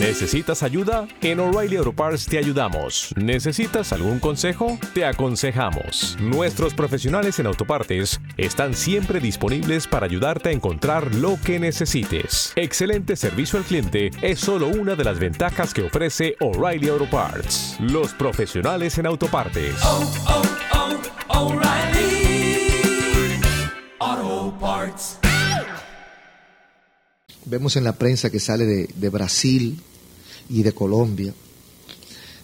¿Necesitas 0.00 0.62
ayuda? 0.62 1.06
En 1.20 1.40
O'Reilly 1.40 1.76
Auto 1.76 1.92
Parts 1.92 2.24
te 2.24 2.38
ayudamos. 2.38 3.12
¿Necesitas 3.16 3.92
algún 3.92 4.18
consejo? 4.18 4.78
Te 4.94 5.04
aconsejamos. 5.04 6.16
Nuestros 6.18 6.72
profesionales 6.72 7.38
en 7.38 7.46
autopartes 7.46 8.18
están 8.38 8.72
siempre 8.72 9.20
disponibles 9.20 9.86
para 9.86 10.06
ayudarte 10.06 10.48
a 10.48 10.52
encontrar 10.52 11.14
lo 11.14 11.38
que 11.44 11.60
necesites. 11.60 12.54
Excelente 12.56 13.14
servicio 13.14 13.58
al 13.58 13.66
cliente 13.66 14.10
es 14.22 14.40
solo 14.40 14.68
una 14.68 14.96
de 14.96 15.04
las 15.04 15.18
ventajas 15.18 15.74
que 15.74 15.84
ofrece 15.84 16.34
O'Reilly 16.40 16.88
Auto 16.88 17.10
Parts. 17.10 17.76
Los 17.78 18.14
profesionales 18.14 18.96
en 18.96 19.04
autopartes. 19.04 19.74
Oh, 19.84 20.12
oh, 20.28 20.42
oh. 21.28 21.60
Vemos 27.46 27.74
en 27.76 27.82
la 27.82 27.94
prensa 27.94 28.30
que 28.30 28.38
sale 28.38 28.64
de, 28.64 28.88
de 28.94 29.08
Brasil 29.08 29.82
y 30.50 30.62
de 30.62 30.72
Colombia, 30.72 31.32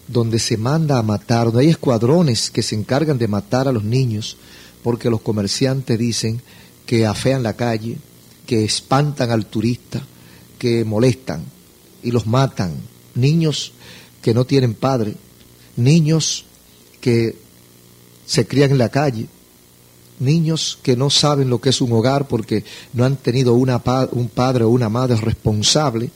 donde 0.07 0.39
se 0.39 0.57
manda 0.57 0.97
a 0.97 1.03
matar, 1.03 1.45
donde 1.45 1.61
hay 1.61 1.69
escuadrones 1.69 2.49
que 2.49 2.63
se 2.63 2.75
encargan 2.75 3.17
de 3.17 3.27
matar 3.27 3.67
a 3.67 3.71
los 3.71 3.83
niños 3.83 4.37
porque 4.81 5.09
los 5.09 5.21
comerciantes 5.21 5.99
dicen 5.99 6.41
que 6.85 7.05
afean 7.05 7.43
la 7.43 7.53
calle, 7.53 7.97
que 8.45 8.63
espantan 8.63 9.29
al 9.31 9.45
turista, 9.45 10.01
que 10.57 10.85
molestan 10.85 11.43
y 12.01 12.11
los 12.11 12.25
matan. 12.25 12.75
Niños 13.15 13.73
que 14.21 14.33
no 14.33 14.45
tienen 14.45 14.73
padre, 14.73 15.15
niños 15.75 16.45
que 17.01 17.35
se 18.25 18.47
crían 18.47 18.71
en 18.71 18.77
la 18.77 18.89
calle, 18.89 19.27
niños 20.19 20.79
que 20.81 20.95
no 20.95 21.09
saben 21.09 21.49
lo 21.49 21.59
que 21.59 21.69
es 21.69 21.81
un 21.81 21.91
hogar 21.91 22.27
porque 22.27 22.63
no 22.93 23.05
han 23.05 23.17
tenido 23.17 23.53
un 23.53 24.29
padre 24.33 24.63
o 24.63 24.69
una 24.69 24.89
madre 24.89 25.17
responsable. 25.17 26.09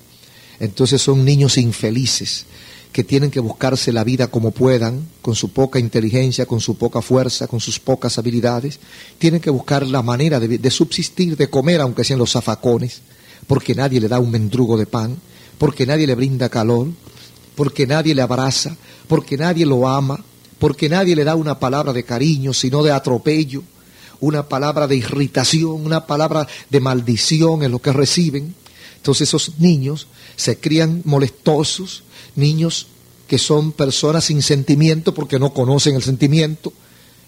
Entonces 0.61 1.01
son 1.01 1.25
niños 1.25 1.57
infelices 1.57 2.45
que 2.91 3.03
tienen 3.03 3.31
que 3.31 3.39
buscarse 3.39 3.91
la 3.91 4.03
vida 4.03 4.27
como 4.27 4.51
puedan, 4.51 5.07
con 5.23 5.33
su 5.33 5.49
poca 5.49 5.79
inteligencia, 5.79 6.45
con 6.45 6.59
su 6.59 6.77
poca 6.77 7.01
fuerza, 7.01 7.47
con 7.47 7.59
sus 7.59 7.79
pocas 7.79 8.19
habilidades. 8.19 8.79
Tienen 9.17 9.41
que 9.41 9.49
buscar 9.49 9.87
la 9.87 10.03
manera 10.03 10.39
de, 10.39 10.69
subsistir, 10.69 11.35
de 11.35 11.49
comer, 11.49 11.81
aunque 11.81 12.03
sean 12.03 12.19
los 12.19 12.33
zafacones, 12.33 13.01
porque 13.47 13.73
nadie 13.73 13.99
le 13.99 14.07
da 14.07 14.19
un 14.19 14.29
mendrugo 14.29 14.77
de 14.77 14.85
pan, 14.85 15.17
porque 15.57 15.87
nadie 15.87 16.05
le 16.05 16.13
brinda 16.13 16.47
calor, 16.47 16.89
porque 17.55 17.87
nadie 17.87 18.13
le 18.13 18.21
abraza, 18.21 18.77
porque 19.07 19.37
nadie 19.37 19.65
lo 19.65 19.87
ama, 19.87 20.23
porque 20.59 20.89
nadie 20.89 21.15
le 21.15 21.23
da 21.23 21.35
una 21.35 21.57
palabra 21.57 21.91
de 21.91 22.03
cariño, 22.03 22.53
sino 22.53 22.83
de 22.83 22.91
atropello, 22.91 23.63
una 24.19 24.47
palabra 24.47 24.85
de 24.85 24.97
irritación, 24.97 25.83
una 25.83 26.05
palabra 26.05 26.47
de 26.69 26.79
maldición 26.79 27.63
en 27.63 27.71
lo 27.71 27.79
que 27.79 27.93
reciben. 27.93 28.53
Entonces 28.97 29.29
esos 29.29 29.57
niños 29.57 30.05
se 30.41 30.57
crían 30.57 31.03
molestosos, 31.05 32.01
niños 32.35 32.87
que 33.27 33.37
son 33.37 33.73
personas 33.73 34.25
sin 34.25 34.41
sentimiento 34.41 35.13
porque 35.13 35.37
no 35.37 35.53
conocen 35.53 35.95
el 35.95 36.01
sentimiento, 36.01 36.73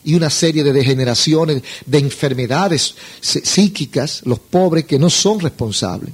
y 0.04 0.16
una 0.16 0.32
serie 0.32 0.64
de 0.64 0.74
degeneraciones, 0.74 1.62
de 1.86 2.00
enfermedades 2.00 2.96
psíquicas, 3.22 4.24
los 4.26 4.40
pobres 4.40 4.86
que 4.86 4.98
no 4.98 5.12
son 5.12 5.40
responsables. 5.40 6.14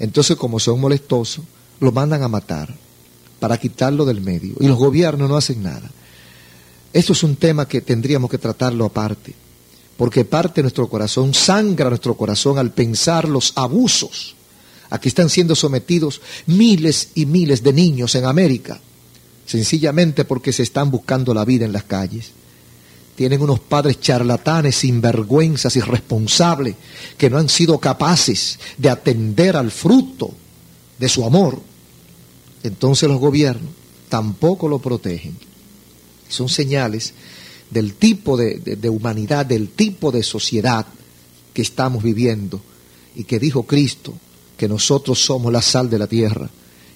Entonces, 0.00 0.36
como 0.36 0.58
son 0.58 0.80
molestosos, 0.80 1.44
lo 1.78 1.92
mandan 1.92 2.24
a 2.24 2.28
matar 2.28 2.74
para 3.38 3.56
quitarlo 3.56 4.04
del 4.04 4.20
medio. 4.20 4.56
Y 4.58 4.66
los 4.66 4.76
gobiernos 4.76 5.28
no 5.28 5.36
hacen 5.36 5.62
nada. 5.62 5.88
Esto 6.92 7.12
es 7.12 7.22
un 7.22 7.36
tema 7.36 7.68
que 7.68 7.80
tendríamos 7.80 8.28
que 8.28 8.38
tratarlo 8.38 8.84
aparte, 8.84 9.32
porque 9.96 10.24
parte 10.24 10.56
de 10.56 10.62
nuestro 10.64 10.88
corazón, 10.88 11.32
sangra 11.32 11.88
nuestro 11.88 12.16
corazón 12.16 12.58
al 12.58 12.72
pensar 12.72 13.28
los 13.28 13.52
abusos 13.54 14.34
a 14.94 15.00
que 15.00 15.08
están 15.08 15.28
siendo 15.28 15.56
sometidos 15.56 16.20
miles 16.46 17.08
y 17.16 17.26
miles 17.26 17.64
de 17.64 17.72
niños 17.72 18.14
en 18.14 18.26
América, 18.26 18.78
sencillamente 19.44 20.24
porque 20.24 20.52
se 20.52 20.62
están 20.62 20.92
buscando 20.92 21.34
la 21.34 21.44
vida 21.44 21.64
en 21.64 21.72
las 21.72 21.82
calles. 21.82 22.30
Tienen 23.16 23.42
unos 23.42 23.58
padres 23.58 23.98
charlatanes, 24.00 24.76
sinvergüenzas, 24.76 25.74
irresponsables, 25.74 26.76
que 27.18 27.28
no 27.28 27.38
han 27.38 27.48
sido 27.48 27.80
capaces 27.80 28.60
de 28.78 28.88
atender 28.88 29.56
al 29.56 29.72
fruto 29.72 30.32
de 30.96 31.08
su 31.08 31.24
amor. 31.24 31.60
Entonces 32.62 33.08
los 33.08 33.18
gobiernos 33.18 33.72
tampoco 34.08 34.68
lo 34.68 34.78
protegen. 34.78 35.36
Son 36.28 36.48
señales 36.48 37.14
del 37.68 37.94
tipo 37.94 38.36
de, 38.36 38.60
de 38.60 38.88
humanidad, 38.88 39.44
del 39.44 39.70
tipo 39.70 40.12
de 40.12 40.22
sociedad 40.22 40.86
que 41.52 41.62
estamos 41.62 42.00
viviendo 42.00 42.60
y 43.16 43.24
que 43.24 43.40
dijo 43.40 43.64
Cristo 43.64 44.14
que 44.56 44.68
nosotros 44.68 45.22
somos 45.22 45.52
la 45.52 45.62
sal 45.62 45.90
de 45.90 45.98
la 45.98 46.06
tierra 46.06 46.48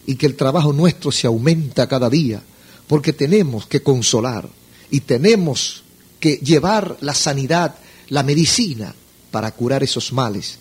y 0.07 0.17
que 0.17 0.27
el 0.27 0.37
trabajo 0.37 0.73
nuestro 0.73 1.13
se 1.13 1.27
aumenta 1.27 1.89
cada 1.89 2.09
día 2.09 2.43
porque 2.87 3.13
tenemos 3.13 3.67
que 3.67 3.83
consolar 3.83 4.49
y 4.91 5.01
tenemos 5.01 5.83
que 6.21 6.37
llevar 6.37 6.97
la 7.01 7.15
sanidad, 7.15 7.75
la 8.09 8.23
medicina 8.23 8.95
para 9.31 9.51
curar 9.53 9.83
esos 9.83 10.13
males 10.13 10.59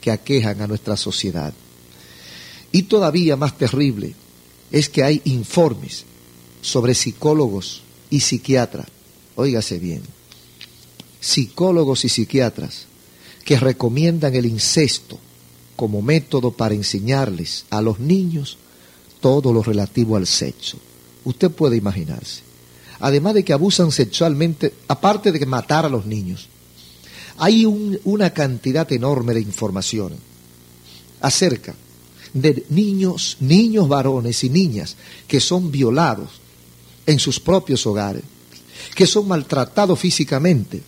que 0.00 0.10
aquejan 0.10 0.60
a 0.60 0.66
nuestra 0.66 0.96
sociedad. 0.96 1.52
Y 2.72 2.82
todavía 2.82 3.36
más 3.36 3.56
terrible 3.56 4.14
es 4.70 4.88
que 4.88 5.02
hay 5.02 5.22
informes 5.24 6.04
sobre 6.60 6.94
psicólogos 6.94 7.82
y 8.10 8.20
psiquiatras, 8.20 8.88
óigase 9.36 9.78
bien, 9.78 10.02
psicólogos 11.20 12.04
y 12.04 12.08
psiquiatras 12.08 12.86
que 13.44 13.58
recomiendan 13.58 14.34
el 14.34 14.46
incesto 14.46 15.18
como 15.78 16.02
método 16.02 16.50
para 16.50 16.74
enseñarles 16.74 17.64
a 17.70 17.80
los 17.80 18.00
niños 18.00 18.58
todo 19.20 19.52
lo 19.52 19.62
relativo 19.62 20.16
al 20.16 20.26
sexo. 20.26 20.76
Usted 21.24 21.50
puede 21.50 21.76
imaginarse 21.76 22.48
además 23.00 23.34
de 23.34 23.44
que 23.44 23.52
abusan 23.52 23.92
sexualmente, 23.92 24.74
aparte 24.88 25.32
de 25.32 25.38
que 25.38 25.46
matar 25.46 25.84
a 25.86 25.88
los 25.88 26.06
niños, 26.06 26.48
hay 27.38 27.64
una 27.64 28.30
cantidad 28.30 28.90
enorme 28.92 29.34
de 29.34 29.40
información 29.40 30.14
acerca 31.20 31.74
de 32.32 32.64
niños, 32.70 33.36
niños 33.40 33.88
varones 33.88 34.42
y 34.44 34.50
niñas 34.50 34.96
que 35.26 35.40
son 35.40 35.70
violados 35.70 36.30
en 37.06 37.18
sus 37.18 37.38
propios 37.38 37.86
hogares, 37.86 38.22
que 38.94 39.06
son 39.06 39.28
maltratados 39.28 39.98
físicamente, 39.98 40.82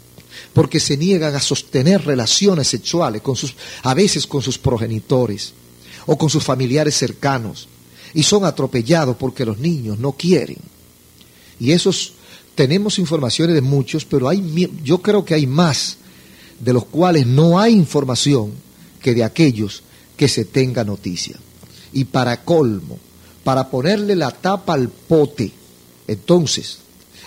porque 0.53 0.81
se 0.81 0.97
niegan 0.97 1.35
a 1.35 1.41
sostener 1.41 2.05
relaciones 2.05 2.69
sexuales 2.69 3.23
con 3.23 3.37
sus, 3.37 3.55
a 3.83 3.95
veces 3.95 4.27
con 4.27 4.43
sus 4.43 4.59
progenitores 4.59 5.53
o 6.07 6.17
con 6.17 6.31
sus 6.31 6.43
familiares 6.43 6.97
cercanos, 6.97 7.69
y 8.15 8.23
son 8.23 8.45
atropellados 8.45 9.17
porque 9.17 9.45
los 9.45 9.59
niños 9.59 9.99
no 9.99 10.13
quieren. 10.13 10.59
Y 11.59 11.73
esos 11.73 12.15
tenemos 12.55 12.99
informaciones 12.99 13.55
de 13.55 13.61
muchos, 13.61 14.05
pero 14.05 14.29
hay, 14.29 14.71
yo 14.83 14.99
creo 14.99 15.25
que 15.25 15.35
hay 15.35 15.47
más 15.47 15.99
de 16.59 16.73
los 16.73 16.85
cuales 16.87 17.27
no 17.27 17.59
hay 17.59 17.73
información 17.73 18.53
que 19.01 19.15
de 19.15 19.25
aquellos 19.25 19.83
que 20.17 20.29
se 20.29 20.45
tenga 20.45 20.85
noticia. 20.85 21.37
Y 21.93 22.05
para 22.05 22.45
colmo, 22.45 22.99
para 23.45 23.71
ponerle 23.71 24.15
la 24.15 24.31
tapa 24.31 24.75
al 24.75 24.89
pote, 24.89 25.53
entonces 26.07 26.79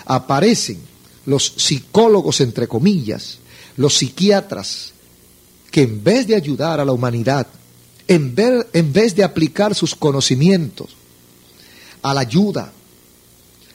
aparecen 0.06 0.78
los 1.26 1.54
psicólogos, 1.56 2.40
entre 2.40 2.68
comillas, 2.68 3.38
los 3.76 3.94
psiquiatras, 3.94 4.92
que 5.70 5.82
en 5.82 6.04
vez 6.04 6.26
de 6.26 6.36
ayudar 6.36 6.80
a 6.80 6.84
la 6.84 6.92
humanidad, 6.92 7.46
en, 8.06 8.34
en 8.72 8.92
vez 8.92 9.14
de 9.14 9.24
aplicar 9.24 9.74
sus 9.74 9.94
conocimientos 9.94 10.90
a 12.02 12.14
la 12.14 12.20
ayuda, 12.20 12.72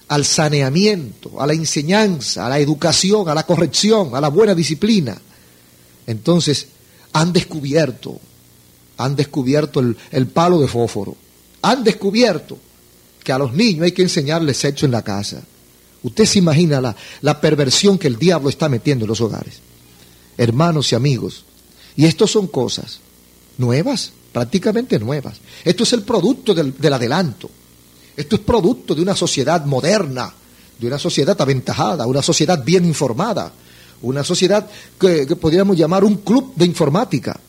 al 0.09 0.25
saneamiento, 0.25 1.39
a 1.39 1.45
la 1.45 1.53
enseñanza, 1.53 2.45
a 2.45 2.49
la 2.49 2.59
educación, 2.59 3.29
a 3.29 3.35
la 3.35 3.45
corrección, 3.45 4.15
a 4.15 4.21
la 4.21 4.29
buena 4.29 4.55
disciplina. 4.55 5.19
Entonces, 6.07 6.67
han 7.13 7.31
descubierto, 7.31 8.19
han 8.97 9.15
descubierto 9.15 9.79
el, 9.79 10.27
palo 10.27 10.59
de 10.59 10.67
fósforo, 10.67 11.15
han 11.61 11.83
descubierto 11.83 12.57
que 13.23 13.31
a 13.31 13.37
los 13.37 13.53
niños 13.53 13.83
hay 13.83 13.91
que 13.91 14.01
enseñarles 14.01 14.57
sexo 14.57 14.85
en 14.87 14.91
la 14.91 15.03
casa. 15.03 15.43
Usted 16.03 16.25
se 16.25 16.39
imagina 16.39 16.79
la, 16.79 16.95
la 17.21 17.41
perversión 17.41 17.97
que 17.97 18.07
el 18.07 18.17
diablo 18.17 18.49
está 18.49 18.69
metiendo 18.69 19.05
en 19.05 19.09
los 19.09 19.21
hogares. 19.21 19.59
Hermanos 20.37 20.91
y 20.91 20.95
amigos, 20.95 21.43
y 21.95 22.05
esto 22.05 22.27
son 22.27 22.47
cosas 22.47 22.99
nuevas, 23.57 24.13
prácticamente 24.31 24.97
nuevas. 24.99 25.37
Esto 25.63 25.83
es 25.83 25.93
el 25.93 26.03
producto 26.03 26.53
del, 26.53 26.77
del 26.77 26.93
adelanto. 26.93 27.49
Esto 28.15 28.35
es 28.35 28.41
producto 28.41 28.95
de 28.95 29.01
una 29.01 29.15
sociedad 29.15 29.65
moderna, 29.65 30.33
de 30.79 30.87
una 30.87 30.97
sociedad 30.97 31.39
aventajada, 31.41 32.07
una 32.07 32.21
sociedad 32.21 32.63
bien 32.63 32.85
informada, 32.85 33.51
una 34.01 34.23
sociedad 34.23 34.69
que, 34.99 35.25
podríamos 35.35 35.77
llamar 35.77 36.03
un 36.03 36.17
club 36.17 36.53
de 36.55 36.65
informática. 36.65 37.39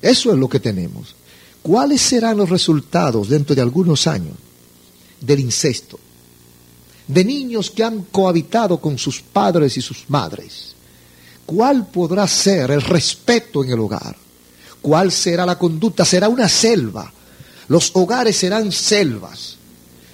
Eso 0.00 0.32
es 0.32 0.38
lo 0.38 0.48
que 0.48 0.60
tenemos. 0.60 1.14
¿Cuáles 1.62 2.00
serán 2.00 2.38
los 2.38 2.48
resultados 2.48 3.28
dentro 3.28 3.54
de 3.54 3.62
algunos 3.62 4.06
años 4.06 4.34
del 5.20 5.40
incesto? 5.40 5.98
De 7.12 7.24
niños 7.24 7.70
que 7.70 7.84
han 7.84 8.02
cohabitado 8.04 8.78
con 8.78 8.98
sus 8.98 9.20
padres 9.20 9.76
y 9.76 9.82
sus 9.82 10.04
madres. 10.08 10.74
¿Cuál 11.46 11.88
podrá 11.88 12.28
ser 12.28 12.70
el 12.70 12.82
respeto 12.82 13.64
en 13.64 13.70
el 13.70 13.80
hogar? 13.80 14.16
¿Cuál 14.80 15.10
será 15.10 15.44
la 15.44 15.58
conducta? 15.58 16.04
Será 16.04 16.28
una 16.28 16.48
selva. 16.48 17.12
Los 17.68 17.90
hogares 17.94 18.36
serán 18.36 18.70
selvas 18.70 19.58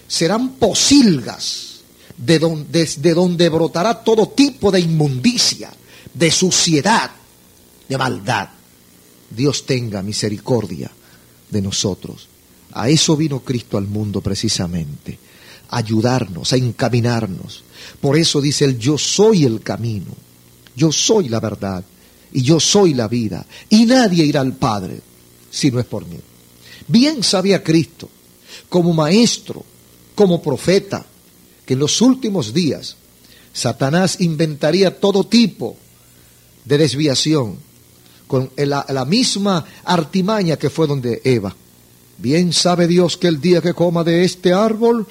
serán 0.09 0.55
posilgas 0.55 1.81
de 2.17 2.39
donde, 2.39 2.81
desde 2.81 3.15
donde 3.15 3.49
brotará 3.49 4.03
todo 4.03 4.29
tipo 4.29 4.71
de 4.71 4.81
inmundicia, 4.81 5.71
de 6.15 6.31
suciedad, 6.31 7.11
de 7.89 7.99
maldad. 7.99 8.49
Dios 9.31 9.67
tenga 9.67 10.03
misericordia 10.03 10.91
de 11.51 11.63
nosotros. 11.63 12.29
A 12.73 12.89
eso 12.89 13.17
vino 13.17 13.41
Cristo 13.41 13.77
al 13.77 13.87
mundo 13.87 14.21
precisamente, 14.21 15.19
ayudarnos, 15.71 16.53
a 16.53 16.57
encaminarnos. 16.57 17.63
Por 18.01 18.17
eso 18.17 18.41
dice 18.41 18.65
él, 18.65 18.79
yo 18.79 18.99
soy 18.99 19.45
el 19.45 19.61
camino, 19.61 20.13
yo 20.75 20.93
soy 20.93 21.29
la 21.29 21.41
verdad 21.41 21.85
y 22.33 22.43
yo 22.43 22.61
soy 22.61 22.95
la 22.95 23.09
vida. 23.09 23.47
Y 23.69 23.87
nadie 23.87 24.25
irá 24.25 24.41
al 24.41 24.55
Padre 24.55 25.01
si 25.51 25.71
no 25.71 25.81
es 25.81 25.87
por 25.87 26.07
mí. 26.07 26.19
Bien 26.89 27.23
sabía 27.23 27.63
Cristo, 27.63 28.09
como 28.69 28.93
maestro, 28.93 29.65
como 30.15 30.43
profeta 30.43 31.05
que 31.65 31.75
en 31.75 31.81
los 31.81 32.01
últimos 32.01 32.55
días 32.55 32.97
Satanás 33.53 34.21
inventaría 34.21 35.01
todo 35.01 35.25
tipo 35.25 35.77
de 36.65 36.79
desviación 36.79 37.57
con 38.27 38.51
la, 38.57 38.85
la, 38.89 39.05
misma 39.05 39.65
artimaña 39.85 40.57
que 40.57 40.71
fue 40.71 40.87
donde 40.87 41.23
Eva. 41.25 41.55
Bien 42.19 42.53
sabe 42.53 42.87
Dios 42.87 43.17
que 43.17 43.29
el 43.29 43.41
día 43.41 43.61
que 43.61 43.75
coma 43.75 44.05
de 44.05 44.25
este 44.25 44.53
árbol, 44.53 45.07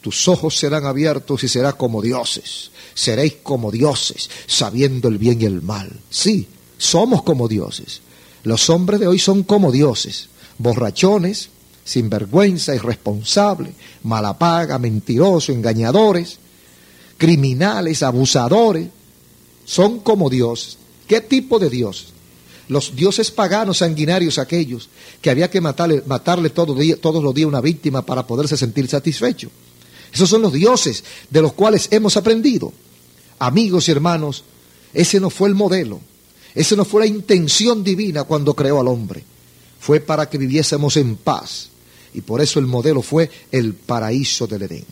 tus 0.00 0.28
ojos 0.28 0.56
serán 0.56 0.86
abiertos 0.86 1.42
y 1.44 1.48
serás 1.48 1.74
como 1.74 2.00
dioses. 2.00 2.70
Seréis 2.94 3.36
como 3.42 3.70
dioses, 3.70 4.30
sabiendo 4.46 5.08
el 5.08 5.18
bien 5.18 5.40
y 5.40 5.44
el 5.44 5.62
mal. 5.62 5.90
Sí, 6.10 6.46
somos 6.78 7.22
como 7.22 7.48
dioses. 7.48 8.00
Los 8.44 8.70
hombres 8.70 9.00
de 9.00 9.08
hoy 9.08 9.18
son 9.18 9.42
como 9.42 9.72
dioses, 9.72 10.28
borrachones, 10.58 11.50
sinvergüenza, 11.84 12.74
irresponsable, 12.74 13.72
malapaga, 14.04 14.78
mentiroso, 14.78 15.52
engañadores, 15.52 16.38
criminales, 17.16 18.02
abusadores, 18.02 18.88
son 19.64 20.00
como 20.00 20.30
dioses. 20.30 20.78
¿Qué 21.06 21.20
tipo 21.20 21.58
de 21.58 21.70
dioses? 21.70 22.08
Los 22.68 22.94
dioses 22.94 23.30
paganos 23.30 23.78
sanguinarios 23.78 24.38
aquellos 24.38 24.88
que 25.22 25.30
había 25.30 25.50
que 25.50 25.60
matarle, 25.60 26.02
matarle 26.06 26.50
todos 26.50 26.76
los 27.22 27.34
días 27.34 27.48
una 27.48 27.60
víctima 27.60 28.02
para 28.02 28.26
poderse 28.26 28.56
sentir 28.56 28.88
satisfecho. 28.88 29.50
Esos 30.12 30.28
son 30.28 30.42
los 30.42 30.52
dioses 30.52 31.04
de 31.30 31.42
los 31.42 31.52
cuales 31.52 31.88
hemos 31.90 32.16
aprendido. 32.16 32.72
Amigos 33.38 33.88
y 33.88 33.92
hermanos, 33.92 34.44
ese 34.92 35.20
no 35.20 35.30
fue 35.30 35.48
el 35.48 35.54
modelo, 35.54 36.00
esa 36.54 36.76
no 36.76 36.84
fue 36.84 37.02
la 37.02 37.06
intención 37.06 37.84
divina 37.84 38.24
cuando 38.24 38.54
creó 38.54 38.80
al 38.80 38.88
hombre. 38.88 39.22
Fue 39.80 40.00
para 40.00 40.28
que 40.28 40.38
viviésemos 40.38 40.96
en 40.96 41.16
paz, 41.16 41.68
y 42.14 42.20
por 42.20 42.40
eso 42.40 42.58
el 42.58 42.66
modelo 42.66 43.02
fue 43.02 43.30
el 43.52 43.74
paraíso 43.74 44.46
del 44.46 44.62
Edén. 44.62 44.84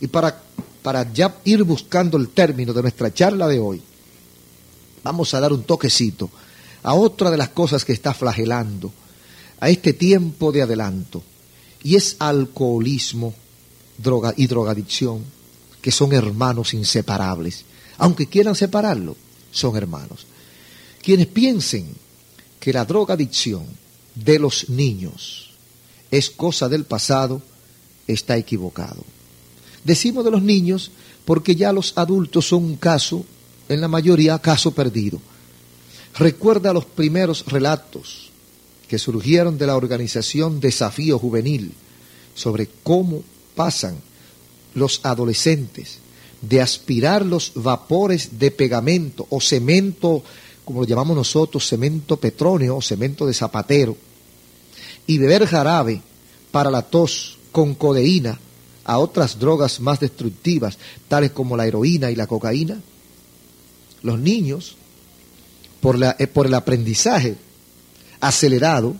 Y 0.00 0.06
para, 0.06 0.40
para 0.82 1.12
ya 1.12 1.36
ir 1.44 1.64
buscando 1.64 2.16
el 2.16 2.28
término 2.28 2.72
de 2.72 2.82
nuestra 2.82 3.12
charla 3.12 3.48
de 3.48 3.58
hoy, 3.58 3.82
vamos 5.02 5.34
a 5.34 5.40
dar 5.40 5.52
un 5.52 5.64
toquecito 5.64 6.30
a 6.82 6.94
otra 6.94 7.30
de 7.30 7.38
las 7.38 7.48
cosas 7.48 7.84
que 7.84 7.92
está 7.92 8.14
flagelando 8.14 8.92
a 9.58 9.70
este 9.70 9.94
tiempo 9.94 10.52
de 10.52 10.62
adelanto, 10.62 11.22
y 11.82 11.96
es 11.96 12.16
alcoholismo 12.18 13.34
droga 13.98 14.34
y 14.36 14.46
drogadicción, 14.46 15.24
que 15.80 15.90
son 15.90 16.12
hermanos 16.12 16.74
inseparables. 16.74 17.64
Aunque 17.98 18.26
quieran 18.26 18.54
separarlo, 18.54 19.16
son 19.50 19.76
hermanos. 19.76 20.26
Quienes 21.02 21.26
piensen 21.26 21.86
que 22.58 22.72
la 22.72 22.84
drogadicción 22.84 23.64
de 24.14 24.38
los 24.38 24.68
niños 24.70 25.50
es 26.10 26.30
cosa 26.30 26.68
del 26.68 26.84
pasado, 26.84 27.42
está 28.06 28.36
equivocado. 28.36 29.04
Decimos 29.84 30.24
de 30.24 30.30
los 30.30 30.42
niños 30.42 30.90
porque 31.24 31.56
ya 31.56 31.72
los 31.72 31.96
adultos 31.96 32.48
son 32.48 32.64
un 32.64 32.76
caso, 32.76 33.24
en 33.68 33.80
la 33.80 33.88
mayoría 33.88 34.38
caso 34.38 34.72
perdido. 34.72 35.20
Recuerda 36.16 36.72
los 36.72 36.84
primeros 36.84 37.44
relatos 37.46 38.30
que 38.88 38.98
surgieron 38.98 39.58
de 39.58 39.66
la 39.66 39.76
organización 39.76 40.60
Desafío 40.60 41.18
Juvenil 41.18 41.72
sobre 42.34 42.68
cómo 42.82 43.22
pasan 43.54 43.96
los 44.74 45.00
adolescentes 45.04 45.98
de 46.40 46.60
aspirar 46.60 47.24
los 47.24 47.52
vapores 47.54 48.38
de 48.38 48.50
pegamento 48.50 49.26
o 49.30 49.40
cemento, 49.40 50.22
como 50.64 50.80
lo 50.80 50.86
llamamos 50.86 51.16
nosotros, 51.16 51.66
cemento 51.66 52.16
petróneo 52.16 52.76
o 52.76 52.82
cemento 52.82 53.26
de 53.26 53.34
zapatero, 53.34 53.96
y 55.06 55.18
beber 55.18 55.46
jarabe 55.46 56.02
para 56.50 56.70
la 56.70 56.82
tos 56.82 57.38
con 57.52 57.74
codeína 57.74 58.38
a 58.84 58.98
otras 58.98 59.38
drogas 59.38 59.80
más 59.80 60.00
destructivas, 60.00 60.78
tales 61.08 61.30
como 61.30 61.56
la 61.56 61.66
heroína 61.66 62.10
y 62.10 62.16
la 62.16 62.26
cocaína, 62.26 62.80
los 64.02 64.18
niños, 64.18 64.76
por, 65.80 65.98
la, 65.98 66.16
eh, 66.18 66.26
por 66.26 66.46
el 66.46 66.54
aprendizaje 66.54 67.36
acelerado 68.20 68.94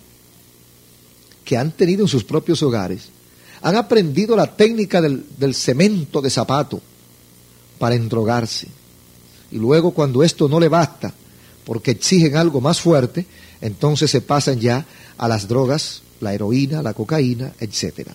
que 1.44 1.56
han 1.56 1.72
tenido 1.72 2.02
en 2.02 2.08
sus 2.08 2.24
propios 2.24 2.62
hogares, 2.62 3.08
han 3.64 3.77
aprendido 3.77 4.37
la 4.37 4.55
técnica 4.55 5.00
del, 5.00 5.55
cemento 5.55 6.20
de 6.20 6.29
zapato 6.29 6.83
para 7.79 7.94
endrogarse. 7.94 8.68
Y 9.50 9.57
luego 9.57 9.92
cuando 9.92 10.22
esto 10.22 10.50
no 10.50 10.61
le 10.61 10.68
basta, 10.68 11.14
porque 11.64 11.92
exigen 11.92 12.37
algo 12.37 12.61
más 12.61 12.83
fuerte, 12.83 13.24
entonces 13.62 14.11
se 14.11 14.20
pasan 14.20 14.61
ya 14.61 14.85
a 15.16 15.29
las 15.29 15.48
drogas, 15.48 16.03
la 16.20 16.35
heroína, 16.35 16.83
la 16.83 16.92
cocaína, 16.92 17.55
etc. 17.59 18.11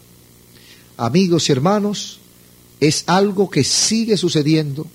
Amigos 0.98 1.50
y 1.50 1.52
hermanos, 1.52 2.20
es 2.80 3.04
algo 3.08 3.50
que 3.50 3.64
sigue 3.64 4.18
sucediendo, 4.18 4.86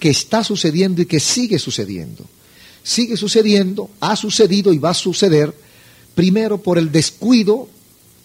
que 0.00 0.10
está 0.10 0.42
sucediendo 0.42 1.00
y 1.00 1.06
que 1.06 1.20
sigue 1.20 1.60
sucediendo. 1.60 2.24
Sigue 2.82 3.16
sucediendo, 3.16 3.88
ha 4.00 4.16
sucedido 4.16 4.72
y 4.72 4.78
va 4.78 4.90
a 4.90 4.94
suceder, 4.94 5.54
primero 6.16 6.58
por 6.58 6.76
el 6.76 6.90
descuido 6.90 7.68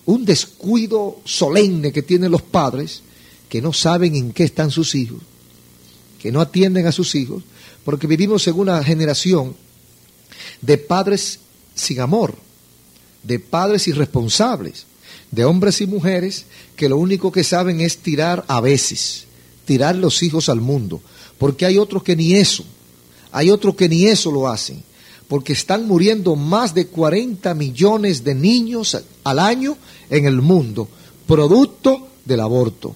un 0.07 0.23
descuido 0.23 1.19
solemne 1.25 1.91
que 1.91 2.01
tienen 2.01 2.31
los 2.31 2.41
padres 2.41 3.01
que 3.49 3.61
no 3.61 3.73
saben 3.73 4.15
en 4.15 4.31
qué 4.31 4.45
están 4.45 4.71
sus 4.71 4.95
hijos, 4.95 5.19
que 6.19 6.31
no 6.31 6.39
atienden 6.39 6.87
a 6.87 6.93
sus 6.93 7.13
hijos, 7.13 7.43
porque 7.83 8.07
vivimos 8.07 8.47
en 8.47 8.57
una 8.57 8.81
generación 8.83 9.55
de 10.61 10.77
padres 10.77 11.39
sin 11.75 11.99
amor, 11.99 12.35
de 13.23 13.39
padres 13.39 13.87
irresponsables, 13.89 14.85
de 15.31 15.43
hombres 15.43 15.81
y 15.81 15.87
mujeres 15.87 16.45
que 16.77 16.87
lo 16.87 16.97
único 16.97 17.31
que 17.31 17.43
saben 17.43 17.81
es 17.81 17.97
tirar 17.97 18.45
a 18.47 18.61
veces, 18.61 19.25
tirar 19.65 19.97
los 19.97 20.23
hijos 20.23 20.47
al 20.47 20.61
mundo, 20.61 21.01
porque 21.37 21.65
hay 21.65 21.77
otros 21.77 22.01
que 22.01 22.15
ni 22.15 22.33
eso, 22.33 22.63
hay 23.33 23.49
otros 23.49 23.75
que 23.75 23.89
ni 23.89 24.05
eso 24.05 24.31
lo 24.31 24.47
hacen 24.47 24.83
porque 25.27 25.53
están 25.53 25.87
muriendo 25.87 26.35
más 26.35 26.73
de 26.73 26.87
40 26.87 27.53
millones 27.53 28.23
de 28.23 28.33
niños 28.33 28.97
al 29.23 29.39
año 29.39 29.77
en 30.09 30.25
el 30.25 30.41
mundo, 30.41 30.87
producto 31.25 32.07
del 32.23 32.39
aborto, 32.39 32.95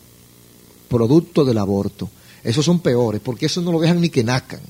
producto 0.88 1.44
del 1.44 1.58
aborto. 1.58 2.10
Esos 2.44 2.65
son 2.65 2.80
peores, 2.80 3.22
porque 3.22 3.48
eso 3.48 3.62
no 3.62 3.72
lo 3.72 3.80
dejan 3.80 4.02
ni 4.02 4.10
que 4.10 4.24
nazcan, 4.24 4.62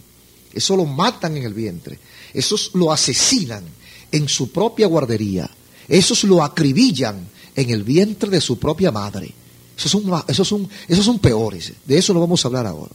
eso 0.53 0.75
lo 0.75 0.85
matan 0.85 1.37
en 1.37 1.43
el 1.43 1.53
vientre, 1.53 1.99
esos 2.33 2.71
lo 2.73 2.91
asesinan 2.91 3.63
en 4.11 4.27
su 4.27 4.51
propia 4.51 4.87
guardería, 4.87 5.49
esos 5.87 6.23
lo 6.23 6.43
acribillan 6.43 7.27
en 7.55 7.69
el 7.69 7.83
vientre 7.83 8.29
de 8.29 8.41
su 8.41 8.57
propia 8.57 8.91
madre. 8.91 9.33
Esos 9.77 9.91
son, 9.91 10.23
esos 10.27 10.47
son, 10.47 10.69
esos 10.87 11.05
son 11.05 11.19
peores, 11.19 11.73
de 11.85 11.97
eso 11.97 12.13
lo 12.13 12.19
vamos 12.19 12.43
a 12.43 12.47
hablar 12.47 12.67
ahora. 12.67 12.91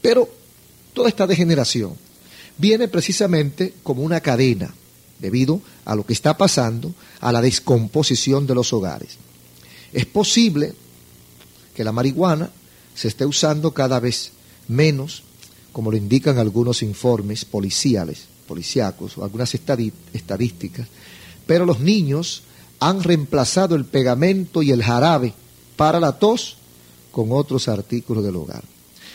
Pero 0.00 0.28
toda 0.94 1.08
esta 1.08 1.26
degeneración 1.26 2.03
viene 2.58 2.88
precisamente 2.88 3.74
como 3.82 4.02
una 4.02 4.20
cadena 4.20 4.74
debido 5.18 5.60
a 5.84 5.94
lo 5.94 6.04
que 6.04 6.12
está 6.12 6.36
pasando, 6.36 6.94
a 7.20 7.32
la 7.32 7.40
descomposición 7.40 8.46
de 8.46 8.54
los 8.54 8.72
hogares. 8.72 9.16
Es 9.92 10.06
posible 10.06 10.74
que 11.74 11.84
la 11.84 11.92
marihuana 11.92 12.50
se 12.94 13.08
esté 13.08 13.26
usando 13.26 13.72
cada 13.72 14.00
vez 14.00 14.32
menos, 14.68 15.22
como 15.72 15.90
lo 15.90 15.96
indican 15.96 16.38
algunos 16.38 16.82
informes 16.82 17.44
policiales, 17.44 18.26
policíacos 18.46 19.18
o 19.18 19.24
algunas 19.24 19.54
estadísticas, 19.54 20.86
pero 21.46 21.64
los 21.66 21.80
niños 21.80 22.42
han 22.80 23.02
reemplazado 23.02 23.74
el 23.76 23.84
pegamento 23.84 24.62
y 24.62 24.70
el 24.70 24.82
jarabe 24.82 25.32
para 25.76 26.00
la 26.00 26.18
tos 26.18 26.56
con 27.10 27.32
otros 27.32 27.68
artículos 27.68 28.24
del 28.24 28.36
hogar. 28.36 28.73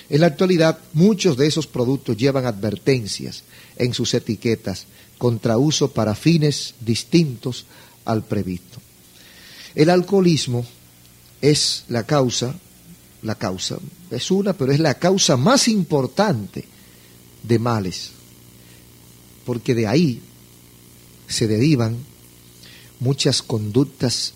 En 0.09 0.21
la 0.21 0.27
actualidad, 0.27 0.79
muchos 0.93 1.37
de 1.37 1.47
esos 1.47 1.67
productos 1.67 2.17
llevan 2.17 2.45
advertencias 2.45 3.43
en 3.77 3.93
sus 3.93 4.13
etiquetas 4.13 4.85
contra 5.17 5.57
uso 5.57 5.91
para 5.91 6.15
fines 6.15 6.73
distintos 6.79 7.65
al 8.05 8.23
previsto. 8.23 8.79
El 9.75 9.89
alcoholismo 9.89 10.65
es 11.41 11.83
la 11.89 12.03
causa, 12.05 12.55
la 13.21 13.35
causa, 13.35 13.77
es 14.09 14.31
una, 14.31 14.53
pero 14.53 14.71
es 14.71 14.79
la 14.79 14.95
causa 14.95 15.37
más 15.37 15.67
importante 15.67 16.65
de 17.43 17.59
males, 17.59 18.11
porque 19.45 19.75
de 19.75 19.87
ahí 19.87 20.21
se 21.27 21.47
derivan 21.47 21.97
muchas 22.99 23.41
conductas 23.41 24.33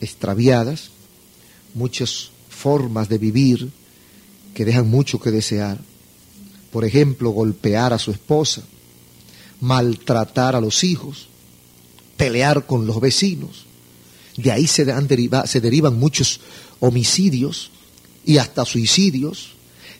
extraviadas, 0.00 0.90
muchas 1.74 2.30
formas 2.48 3.08
de 3.08 3.18
vivir, 3.18 3.70
que 4.56 4.64
dejan 4.64 4.88
mucho 4.88 5.20
que 5.20 5.30
desear. 5.30 5.78
Por 6.72 6.86
ejemplo, 6.86 7.28
golpear 7.28 7.92
a 7.92 7.98
su 7.98 8.10
esposa, 8.10 8.62
maltratar 9.60 10.56
a 10.56 10.62
los 10.62 10.82
hijos, 10.82 11.28
pelear 12.16 12.64
con 12.64 12.86
los 12.86 12.98
vecinos. 12.98 13.66
De 14.38 14.50
ahí 14.50 14.66
se, 14.66 14.86
se 15.46 15.60
derivan 15.60 15.98
muchos 15.98 16.40
homicidios 16.80 17.70
y 18.24 18.38
hasta 18.38 18.64
suicidios. 18.64 19.50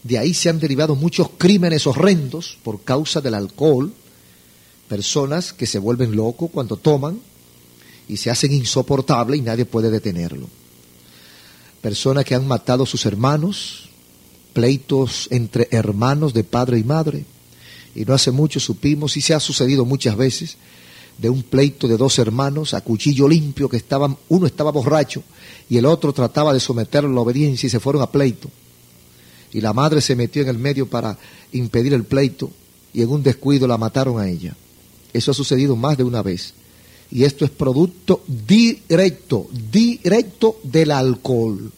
De 0.02 0.18
ahí 0.18 0.32
se 0.32 0.48
han 0.48 0.58
derivado 0.58 0.94
muchos 0.94 1.28
crímenes 1.36 1.86
horrendos 1.86 2.56
por 2.62 2.82
causa 2.82 3.20
del 3.20 3.34
alcohol. 3.34 3.92
Personas 4.88 5.52
que 5.52 5.66
se 5.66 5.78
vuelven 5.78 6.16
locos 6.16 6.50
cuando 6.50 6.78
toman 6.78 7.20
y 8.08 8.16
se 8.16 8.30
hacen 8.30 8.52
insoportables 8.52 9.38
y 9.38 9.42
nadie 9.42 9.66
puede 9.66 9.90
detenerlo. 9.90 10.48
Personas 11.82 12.24
que 12.24 12.34
han 12.34 12.48
matado 12.48 12.84
a 12.84 12.86
sus 12.86 13.04
hermanos, 13.04 13.85
pleitos 14.56 15.28
entre 15.30 15.68
hermanos 15.70 16.32
de 16.32 16.42
padre 16.42 16.78
y 16.78 16.82
madre. 16.82 17.26
Y 17.94 18.06
no 18.06 18.14
hace 18.14 18.30
mucho 18.30 18.58
supimos, 18.58 19.14
y 19.18 19.20
se 19.20 19.34
ha 19.34 19.40
sucedido 19.40 19.84
muchas 19.84 20.16
veces, 20.16 20.56
de 21.18 21.28
un 21.28 21.42
pleito 21.42 21.86
de 21.86 21.98
dos 21.98 22.18
hermanos 22.18 22.72
a 22.72 22.80
cuchillo 22.80 23.28
limpio 23.28 23.68
que 23.68 23.76
estaban, 23.76 24.16
uno 24.30 24.46
estaba 24.46 24.70
borracho 24.70 25.22
y 25.68 25.76
el 25.76 25.84
otro 25.84 26.14
trataba 26.14 26.54
de 26.54 26.60
someterlo 26.60 27.10
a 27.10 27.14
la 27.14 27.20
obediencia 27.20 27.66
y 27.66 27.70
se 27.70 27.80
fueron 27.80 28.00
a 28.00 28.10
pleito. 28.10 28.48
Y 29.52 29.60
la 29.60 29.74
madre 29.74 30.00
se 30.00 30.16
metió 30.16 30.40
en 30.40 30.48
el 30.48 30.58
medio 30.58 30.88
para 30.88 31.18
impedir 31.52 31.92
el 31.92 32.04
pleito 32.04 32.50
y 32.94 33.02
en 33.02 33.10
un 33.10 33.22
descuido 33.22 33.66
la 33.66 33.76
mataron 33.76 34.18
a 34.18 34.26
ella. 34.26 34.56
Eso 35.12 35.32
ha 35.32 35.34
sucedido 35.34 35.76
más 35.76 35.98
de 35.98 36.04
una 36.04 36.22
vez. 36.22 36.54
Y 37.10 37.24
esto 37.24 37.44
es 37.44 37.50
producto 37.50 38.22
directo, 38.26 39.48
directo 39.70 40.60
del 40.62 40.92
alcohol. 40.92 41.72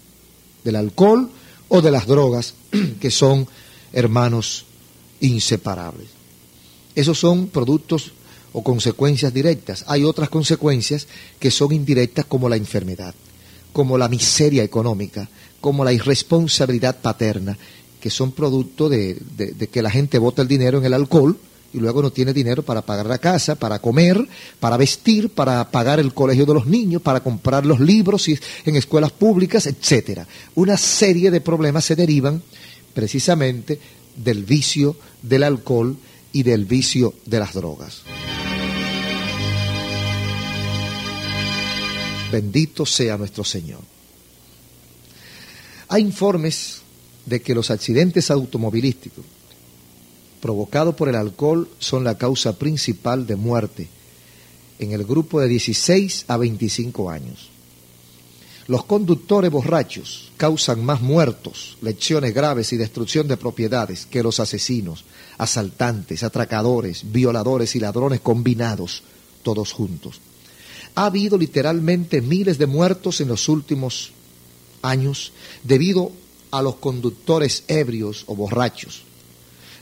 Del 0.62 0.77
alcohol 0.77 1.29
o 1.69 1.83
de 1.83 1.91
las 1.91 2.07
drogas, 2.07 2.55
que 3.01 3.11
son 3.11 3.47
hermanos 3.93 4.65
inseparables. 5.21 6.09
Esos 6.95 7.19
son 7.19 7.49
productos 7.49 8.13
o 8.53 8.63
consecuencias 8.63 9.33
directas. 9.33 9.85
Hay 9.87 10.05
otras 10.05 10.29
consecuencias 10.29 11.07
que 11.39 11.51
son 11.51 11.73
indirectas 11.73 12.25
como 12.25 12.49
la 12.49 12.57
enfermedad, 12.57 13.15
como 13.73 13.99
la 13.99 14.09
miseria 14.09 14.65
económica, 14.65 15.29
como 15.61 15.85
la 15.85 15.93
irresponsabilidad 15.93 17.01
paterna, 17.01 17.57
que 18.01 18.11
son 18.11 18.33
producto 18.33 18.89
de, 18.89 19.19
que 19.71 19.83
la 19.83 19.91
gente 19.91 20.19
bota 20.19 20.43
el 20.43 20.49
dinero 20.49 20.79
en 20.79 20.85
el 20.85 20.95
alcohol 20.95 21.39
y 21.73 21.79
luego 21.79 22.03
no 22.03 22.11
tiene 22.11 22.33
dinero 22.33 22.63
para 22.63 22.83
pagar 22.83 23.07
la 23.07 23.19
casa, 23.19 23.55
para 23.55 23.79
comer, 23.79 24.27
para 24.59 24.77
vestir, 24.77 25.29
para 25.31 25.71
pagar 25.71 26.01
el 26.01 26.15
colegio 26.15 26.47
de 26.47 26.55
los 26.55 26.67
niños, 26.67 27.03
para 27.03 27.21
comprar 27.21 27.67
los 27.67 27.81
libros 27.81 28.27
en 28.29 28.77
escuelas 28.77 29.13
públicas, 29.13 29.67
etcétera. 29.67 30.27
Una 30.55 30.77
serie 30.77 31.31
de 31.31 31.41
problemas 31.41 31.85
se 31.85 31.97
derivan 31.97 32.43
precisamente 32.95 33.79
del 34.17 34.45
vicio 34.45 34.97
del 35.23 35.43
alcohol 35.43 35.97
y 36.33 36.43
del 36.43 36.65
vicio 36.65 37.15
de 37.27 37.39
las 37.39 37.53
drogas. 37.53 38.03
Bendito 42.33 42.85
sea 42.85 43.17
nuestro 43.17 43.45
Señor. 43.45 43.81
Hay 45.89 46.03
informes 46.03 46.83
de 47.25 47.41
que 47.41 47.55
los 47.55 47.71
accidentes 47.71 48.31
automovilísticos 48.31 49.25
provocados 50.38 50.94
por 50.94 51.09
el 51.09 51.14
alcohol 51.14 51.68
son 51.79 52.05
la 52.05 52.16
causa 52.16 52.59
principal 52.59 53.27
de 53.27 53.37
muerte 53.37 53.88
en 54.79 54.92
el 54.92 55.05
grupo 55.05 55.40
de 55.40 55.48
16 55.48 56.24
a 56.29 56.37
25 56.37 57.11
años. 57.11 57.51
Los 58.68 58.85
conductores 58.85 59.51
borrachos 59.51 60.31
causan 60.37 60.85
más 60.85 61.01
muertos, 61.01 61.79
lesiones 61.81 62.35
graves 62.35 62.72
y 62.72 62.77
destrucción 62.77 63.27
de 63.27 63.38
propiedades 63.38 64.05
que 64.05 64.22
los 64.22 64.40
asesinos, 64.40 65.05
asaltantes, 65.38 66.22
atracadores, 66.22 67.11
violadores 67.11 67.74
y 67.77 67.81
ladrones 67.81 68.20
combinados, 68.20 69.03
todos 69.42 69.72
juntos. 69.72 70.20
Ha 70.94 71.07
habido 71.07 71.38
literalmente 71.38 72.20
miles 72.20 72.59
de 72.59 72.66
muertos 72.66 73.22
en 73.22 73.29
los 73.29 73.48
últimos 73.48 74.12
años 74.83 75.33
debido 75.64 76.12
a 76.51 76.61
los 76.61 76.77
conductores 76.77 77.64
ebrios 77.68 78.24
o 78.27 78.37
borrachos. 78.37 79.08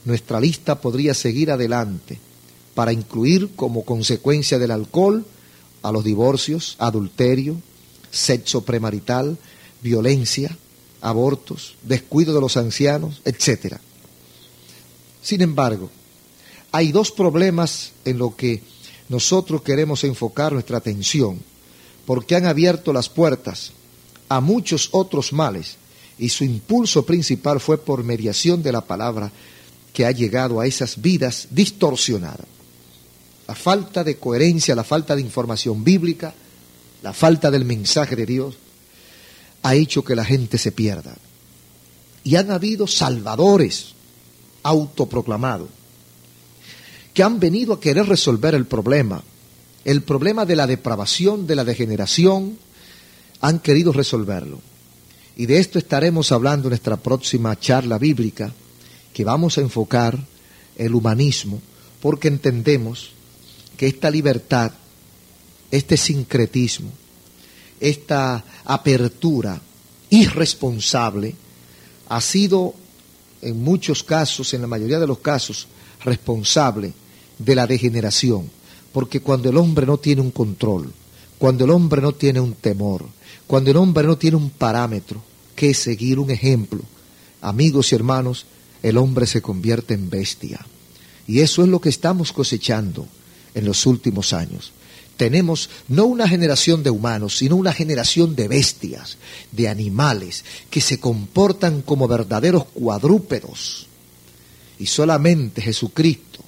Nuestra 0.07 0.39
lista 0.39 0.79
podría 0.79 1.13
seguir 1.13 1.51
adelante 1.51 2.17
para 2.73 2.93
incluir 2.93 3.49
como 3.57 3.83
consecuencia 3.83 4.57
del 4.57 4.71
alcohol 4.71 5.25
a 5.81 5.91
los 5.91 6.05
divorcios, 6.05 6.77
adulterio, 6.79 7.57
sexo 8.09 8.61
premarital, 8.63 9.37
violencia, 9.81 10.57
abortos, 11.01 11.75
descuido 11.83 12.33
de 12.33 12.39
los 12.39 12.55
ancianos, 12.55 13.21
etc. 13.25 13.79
Sin 15.21 15.41
embargo, 15.41 15.89
hay 16.71 16.93
dos 16.93 17.11
problemas 17.11 17.91
en 18.05 18.17
los 18.17 18.33
que 18.35 18.63
nosotros 19.09 19.61
queremos 19.61 20.05
enfocar 20.05 20.53
nuestra 20.53 20.77
atención, 20.77 21.37
porque 22.05 22.37
han 22.37 22.45
abierto 22.45 22.93
las 22.93 23.09
puertas 23.09 23.73
a 24.29 24.39
muchos 24.39 24.87
otros 24.93 25.33
males 25.33 25.75
y 26.17 26.29
su 26.29 26.45
impulso 26.45 27.05
principal 27.05 27.59
fue 27.59 27.77
por 27.77 28.05
mediación 28.05 28.63
de 28.63 28.71
la 28.71 28.79
palabra 28.79 29.33
que 29.97 30.05
ha 30.05 30.11
llegado 30.11 30.59
a 30.59 30.67
esas 30.67 31.01
vidas 31.01 31.47
distorsionadas. 31.49 32.45
La 33.47 33.55
falta 33.55 34.03
de 34.03 34.17
coherencia, 34.17 34.75
la 34.75 34.83
falta 34.83 35.15
de 35.15 35.23
información 35.23 35.83
bíblica, 35.83 36.35
la 37.01 37.13
falta 37.13 37.49
del 37.49 37.65
mensaje 37.65 38.15
de 38.15 38.27
Dios 38.27 38.53
ha 39.63 39.73
hecho 39.73 40.03
que 40.03 40.15
la 40.15 40.23
gente 40.23 40.59
se 40.59 40.71
pierda. 40.71 41.17
Y 42.23 42.35
han 42.35 42.51
habido 42.51 42.85
salvadores 42.85 43.95
autoproclamados 44.61 45.69
que 47.11 47.23
han 47.23 47.39
venido 47.39 47.73
a 47.73 47.79
querer 47.79 48.05
resolver 48.05 48.53
el 48.53 48.67
problema, 48.67 49.23
el 49.83 50.03
problema 50.03 50.45
de 50.45 50.57
la 50.57 50.67
depravación, 50.67 51.47
de 51.47 51.55
la 51.55 51.63
degeneración, 51.63 52.59
han 53.41 53.57
querido 53.57 53.91
resolverlo. 53.93 54.61
Y 55.35 55.47
de 55.47 55.57
esto 55.57 55.79
estaremos 55.79 56.31
hablando 56.31 56.67
en 56.67 56.73
nuestra 56.73 56.97
próxima 56.97 57.59
charla 57.59 57.97
bíblica, 57.97 58.53
que 59.17 59.23
vamos 59.23 59.57
a 59.57 59.61
enfocar 59.61 60.15
el 60.75 60.93
humanismo, 60.93 61.59
porque 62.03 62.27
entendemos 62.27 63.09
que 63.75 63.87
esta 63.87 64.11
libertad 64.11 64.73
este 65.71 65.97
sincretismo, 65.97 66.91
esta 67.79 68.43
apertura 68.63 69.59
irresponsable 70.11 71.33
ha 72.09 72.21
sido 72.21 72.75
en 73.41 73.63
muchos 73.63 74.03
casos, 74.03 74.53
en 74.53 74.61
la 74.61 74.67
mayoría 74.67 74.99
de 74.99 75.07
los 75.07 75.17
casos, 75.17 75.67
responsable 76.05 76.93
de 77.39 77.55
la 77.55 77.65
degeneración, 77.65 78.51
porque 78.93 79.19
cuando 79.19 79.49
el 79.49 79.57
hombre 79.57 79.87
no 79.87 79.97
tiene 79.97 80.21
un 80.21 80.29
control, 80.29 80.93
cuando 81.39 81.65
el 81.65 81.71
hombre 81.71 82.03
no 82.03 82.11
tiene 82.11 82.39
un 82.39 82.53
temor, 82.53 83.03
cuando 83.47 83.71
el 83.71 83.77
hombre 83.77 84.05
no 84.05 84.15
tiene 84.15 84.37
un 84.37 84.51
parámetro 84.51 85.23
que 85.55 85.73
seguir 85.73 86.19
un 86.19 86.29
ejemplo, 86.29 86.81
amigos 87.41 87.91
y 87.91 87.95
hermanos, 87.95 88.45
el 88.83 88.97
hombre 88.97 89.25
se 89.27 89.41
convierte 89.41 89.93
en 89.93 90.09
bestia. 90.09 90.65
Y 91.27 91.41
eso 91.41 91.63
es 91.63 91.69
lo 91.69 91.81
que 91.81 91.89
estamos 91.89 92.31
cosechando 92.31 93.07
en 93.53 93.65
los 93.65 93.85
últimos 93.85 94.33
años 94.33 94.71
tenemos 95.17 95.69
no 95.87 96.05
una 96.05 96.29
generación 96.29 96.83
de 96.83 96.91
humanos, 96.91 97.37
sino 97.37 97.55
una 97.55 97.73
generación 97.73 98.35
de 98.35 98.47
bestias, 98.47 99.17
de 99.51 99.67
animales, 99.67 100.45
que 100.69 100.79
se 100.79 100.99
comportan 100.99 101.81
como 101.81 102.07
verdaderos 102.07 102.65
cuadrúpedos. 102.65 103.87
Y 104.79 104.85
solamente 104.85 105.61
Jesucristo, 105.61 106.39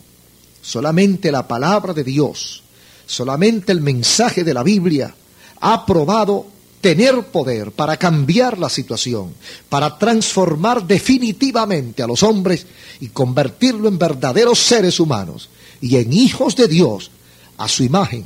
solamente 0.61 1.31
la 1.31 1.47
palabra 1.47 1.93
de 1.93 2.03
Dios, 2.03 2.61
solamente 3.05 3.71
el 3.71 3.81
mensaje 3.81 4.43
de 4.43 4.53
la 4.53 4.63
Biblia 4.63 5.13
ha 5.59 5.85
probado 5.85 6.45
tener 6.81 7.23
poder 7.27 7.71
para 7.71 7.97
cambiar 7.97 8.57
la 8.57 8.69
situación, 8.69 9.33
para 9.67 9.97
transformar 9.97 10.85
definitivamente 10.85 12.01
a 12.03 12.07
los 12.07 12.23
hombres 12.23 12.65
y 12.99 13.09
convertirlo 13.09 13.87
en 13.87 13.97
verdaderos 13.97 14.59
seres 14.59 14.99
humanos 14.99 15.49
y 15.81 15.97
en 15.97 16.13
hijos 16.13 16.55
de 16.55 16.67
Dios 16.67 17.11
a 17.57 17.67
su 17.67 17.83
imagen 17.83 18.25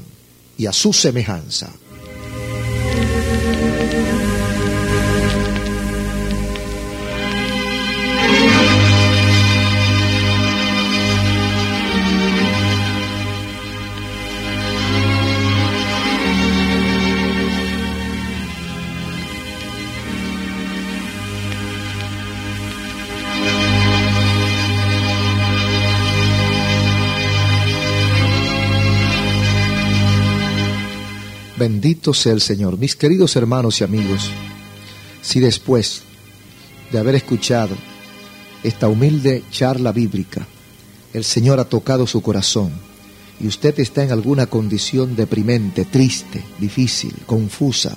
y 0.58 0.66
a 0.68 0.74
su 0.74 0.94
semejanza. 0.94 1.72
Bendito 31.64 32.14
sea 32.14 32.34
el 32.34 32.42
Señor. 32.42 32.78
Mis 32.78 32.94
queridos 32.94 33.38
hermanos 33.38 33.80
y 33.80 33.86
amigos, 33.86 34.30
si 35.22 35.40
después 35.40 36.02
de 36.92 37.00
haber 37.00 37.16
escuchado 37.16 37.74
esta 38.64 38.90
humilde 38.90 39.44
charla 39.50 39.94
bíblica, 39.94 40.46
el 41.14 41.24
Señor 41.24 41.62
ha 41.62 41.64
tocado 41.64 42.06
su 42.06 42.22
corazón 42.22 42.74
y 43.40 43.48
usted 43.48 43.80
está 43.80 44.04
en 44.04 44.12
alguna 44.12 44.48
condición 44.48 45.16
deprimente, 45.16 45.86
triste, 45.86 46.44
difícil, 46.60 47.14
confusa, 47.26 47.96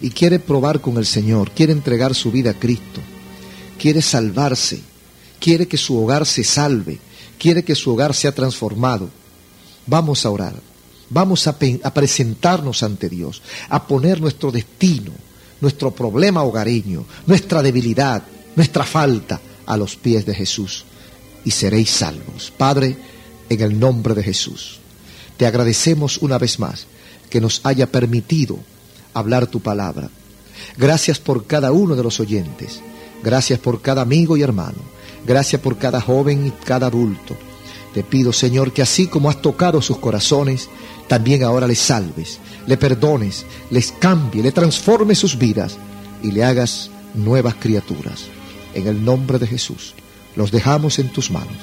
y 0.00 0.10
quiere 0.10 0.40
probar 0.40 0.80
con 0.80 0.96
el 0.96 1.06
Señor, 1.06 1.52
quiere 1.52 1.72
entregar 1.72 2.12
su 2.12 2.32
vida 2.32 2.50
a 2.50 2.58
Cristo, 2.58 3.00
quiere 3.78 4.02
salvarse, 4.02 4.80
quiere 5.38 5.68
que 5.68 5.76
su 5.76 5.96
hogar 5.96 6.26
se 6.26 6.42
salve, 6.42 6.98
quiere 7.38 7.62
que 7.62 7.76
su 7.76 7.92
hogar 7.92 8.14
sea 8.14 8.32
transformado, 8.32 9.10
vamos 9.86 10.26
a 10.26 10.30
orar. 10.30 10.73
Vamos 11.10 11.46
a, 11.46 11.56
presentarnos 11.58 12.82
ante 12.82 13.08
Dios, 13.08 13.42
a 13.68 13.86
poner 13.86 14.20
nuestro 14.20 14.50
destino, 14.50 15.12
nuestro 15.60 15.90
problema 15.90 16.42
hogareño, 16.42 17.04
nuestra 17.26 17.62
debilidad, 17.62 18.22
nuestra 18.56 18.84
falta 18.84 19.40
a 19.66 19.76
los 19.76 19.96
pies 19.96 20.26
de 20.26 20.34
Jesús 20.34 20.84
y 21.44 21.50
seréis 21.50 21.90
salvos. 21.90 22.52
Padre, 22.56 22.96
en 23.48 23.60
el 23.60 23.78
nombre 23.78 24.14
de 24.14 24.22
Jesús, 24.22 24.78
te 25.36 25.46
agradecemos 25.46 26.18
una 26.18 26.38
vez 26.38 26.58
más 26.58 26.86
que 27.28 27.40
nos 27.40 27.60
haya 27.64 27.90
permitido 27.90 28.58
hablar 29.12 29.46
tu 29.46 29.60
palabra. 29.60 30.10
Gracias 30.76 31.18
por 31.18 31.46
cada 31.46 31.72
uno 31.72 31.96
de 31.96 32.02
los 32.02 32.20
oyentes. 32.20 32.80
Gracias 33.22 33.58
por 33.58 33.80
cada 33.82 34.02
amigo 34.02 34.36
y 34.36 34.42
hermano. 34.42 34.78
Gracias 35.26 35.60
por 35.60 35.78
cada 35.78 36.00
joven 36.00 36.46
y 36.46 36.50
cada 36.50 36.88
adulto. 36.88 37.36
Te 37.94 38.02
pido, 38.02 38.32
Señor, 38.32 38.72
que 38.72 38.82
así 38.82 39.06
como 39.06 39.30
has 39.30 39.40
tocado 39.40 39.80
sus 39.80 39.98
corazones, 39.98 40.68
también 41.08 41.42
ahora 41.42 41.66
les 41.66 41.78
salves, 41.78 42.38
le 42.66 42.76
perdones, 42.76 43.44
les 43.70 43.92
cambie, 43.92 44.42
le 44.42 44.52
transforme 44.52 45.14
sus 45.14 45.38
vidas 45.38 45.76
y 46.22 46.30
le 46.30 46.44
hagas 46.44 46.90
nuevas 47.14 47.54
criaturas. 47.54 48.24
En 48.74 48.86
el 48.86 49.04
nombre 49.04 49.38
de 49.38 49.46
Jesús, 49.46 49.94
los 50.36 50.50
dejamos 50.50 50.98
en 50.98 51.10
tus 51.10 51.30
manos. 51.30 51.56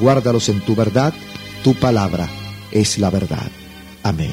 Guárdalos 0.00 0.48
en 0.48 0.60
tu 0.60 0.74
verdad, 0.74 1.14
tu 1.62 1.74
palabra 1.74 2.28
es 2.70 2.98
la 2.98 3.10
verdad. 3.10 3.50
Amén. 4.02 4.32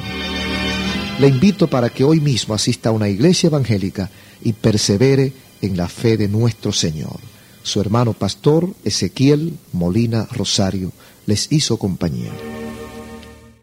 Le 1.20 1.28
invito 1.28 1.68
para 1.68 1.90
que 1.90 2.04
hoy 2.04 2.20
mismo 2.20 2.54
asista 2.54 2.90
a 2.90 2.92
una 2.92 3.10
iglesia 3.10 3.48
evangélica 3.48 4.10
y 4.44 4.54
persevere 4.54 5.34
en 5.62 5.76
la 5.76 5.88
fe 5.88 6.18
de 6.18 6.28
nuestro 6.28 6.72
Señor. 6.72 7.20
Su 7.64 7.82
hermano 7.82 8.14
pastor 8.14 8.70
Ezequiel 8.84 9.54
Molina 9.74 10.28
Rosario 10.32 10.92
les 11.26 11.52
hizo 11.52 11.78
compañía. 11.78 12.32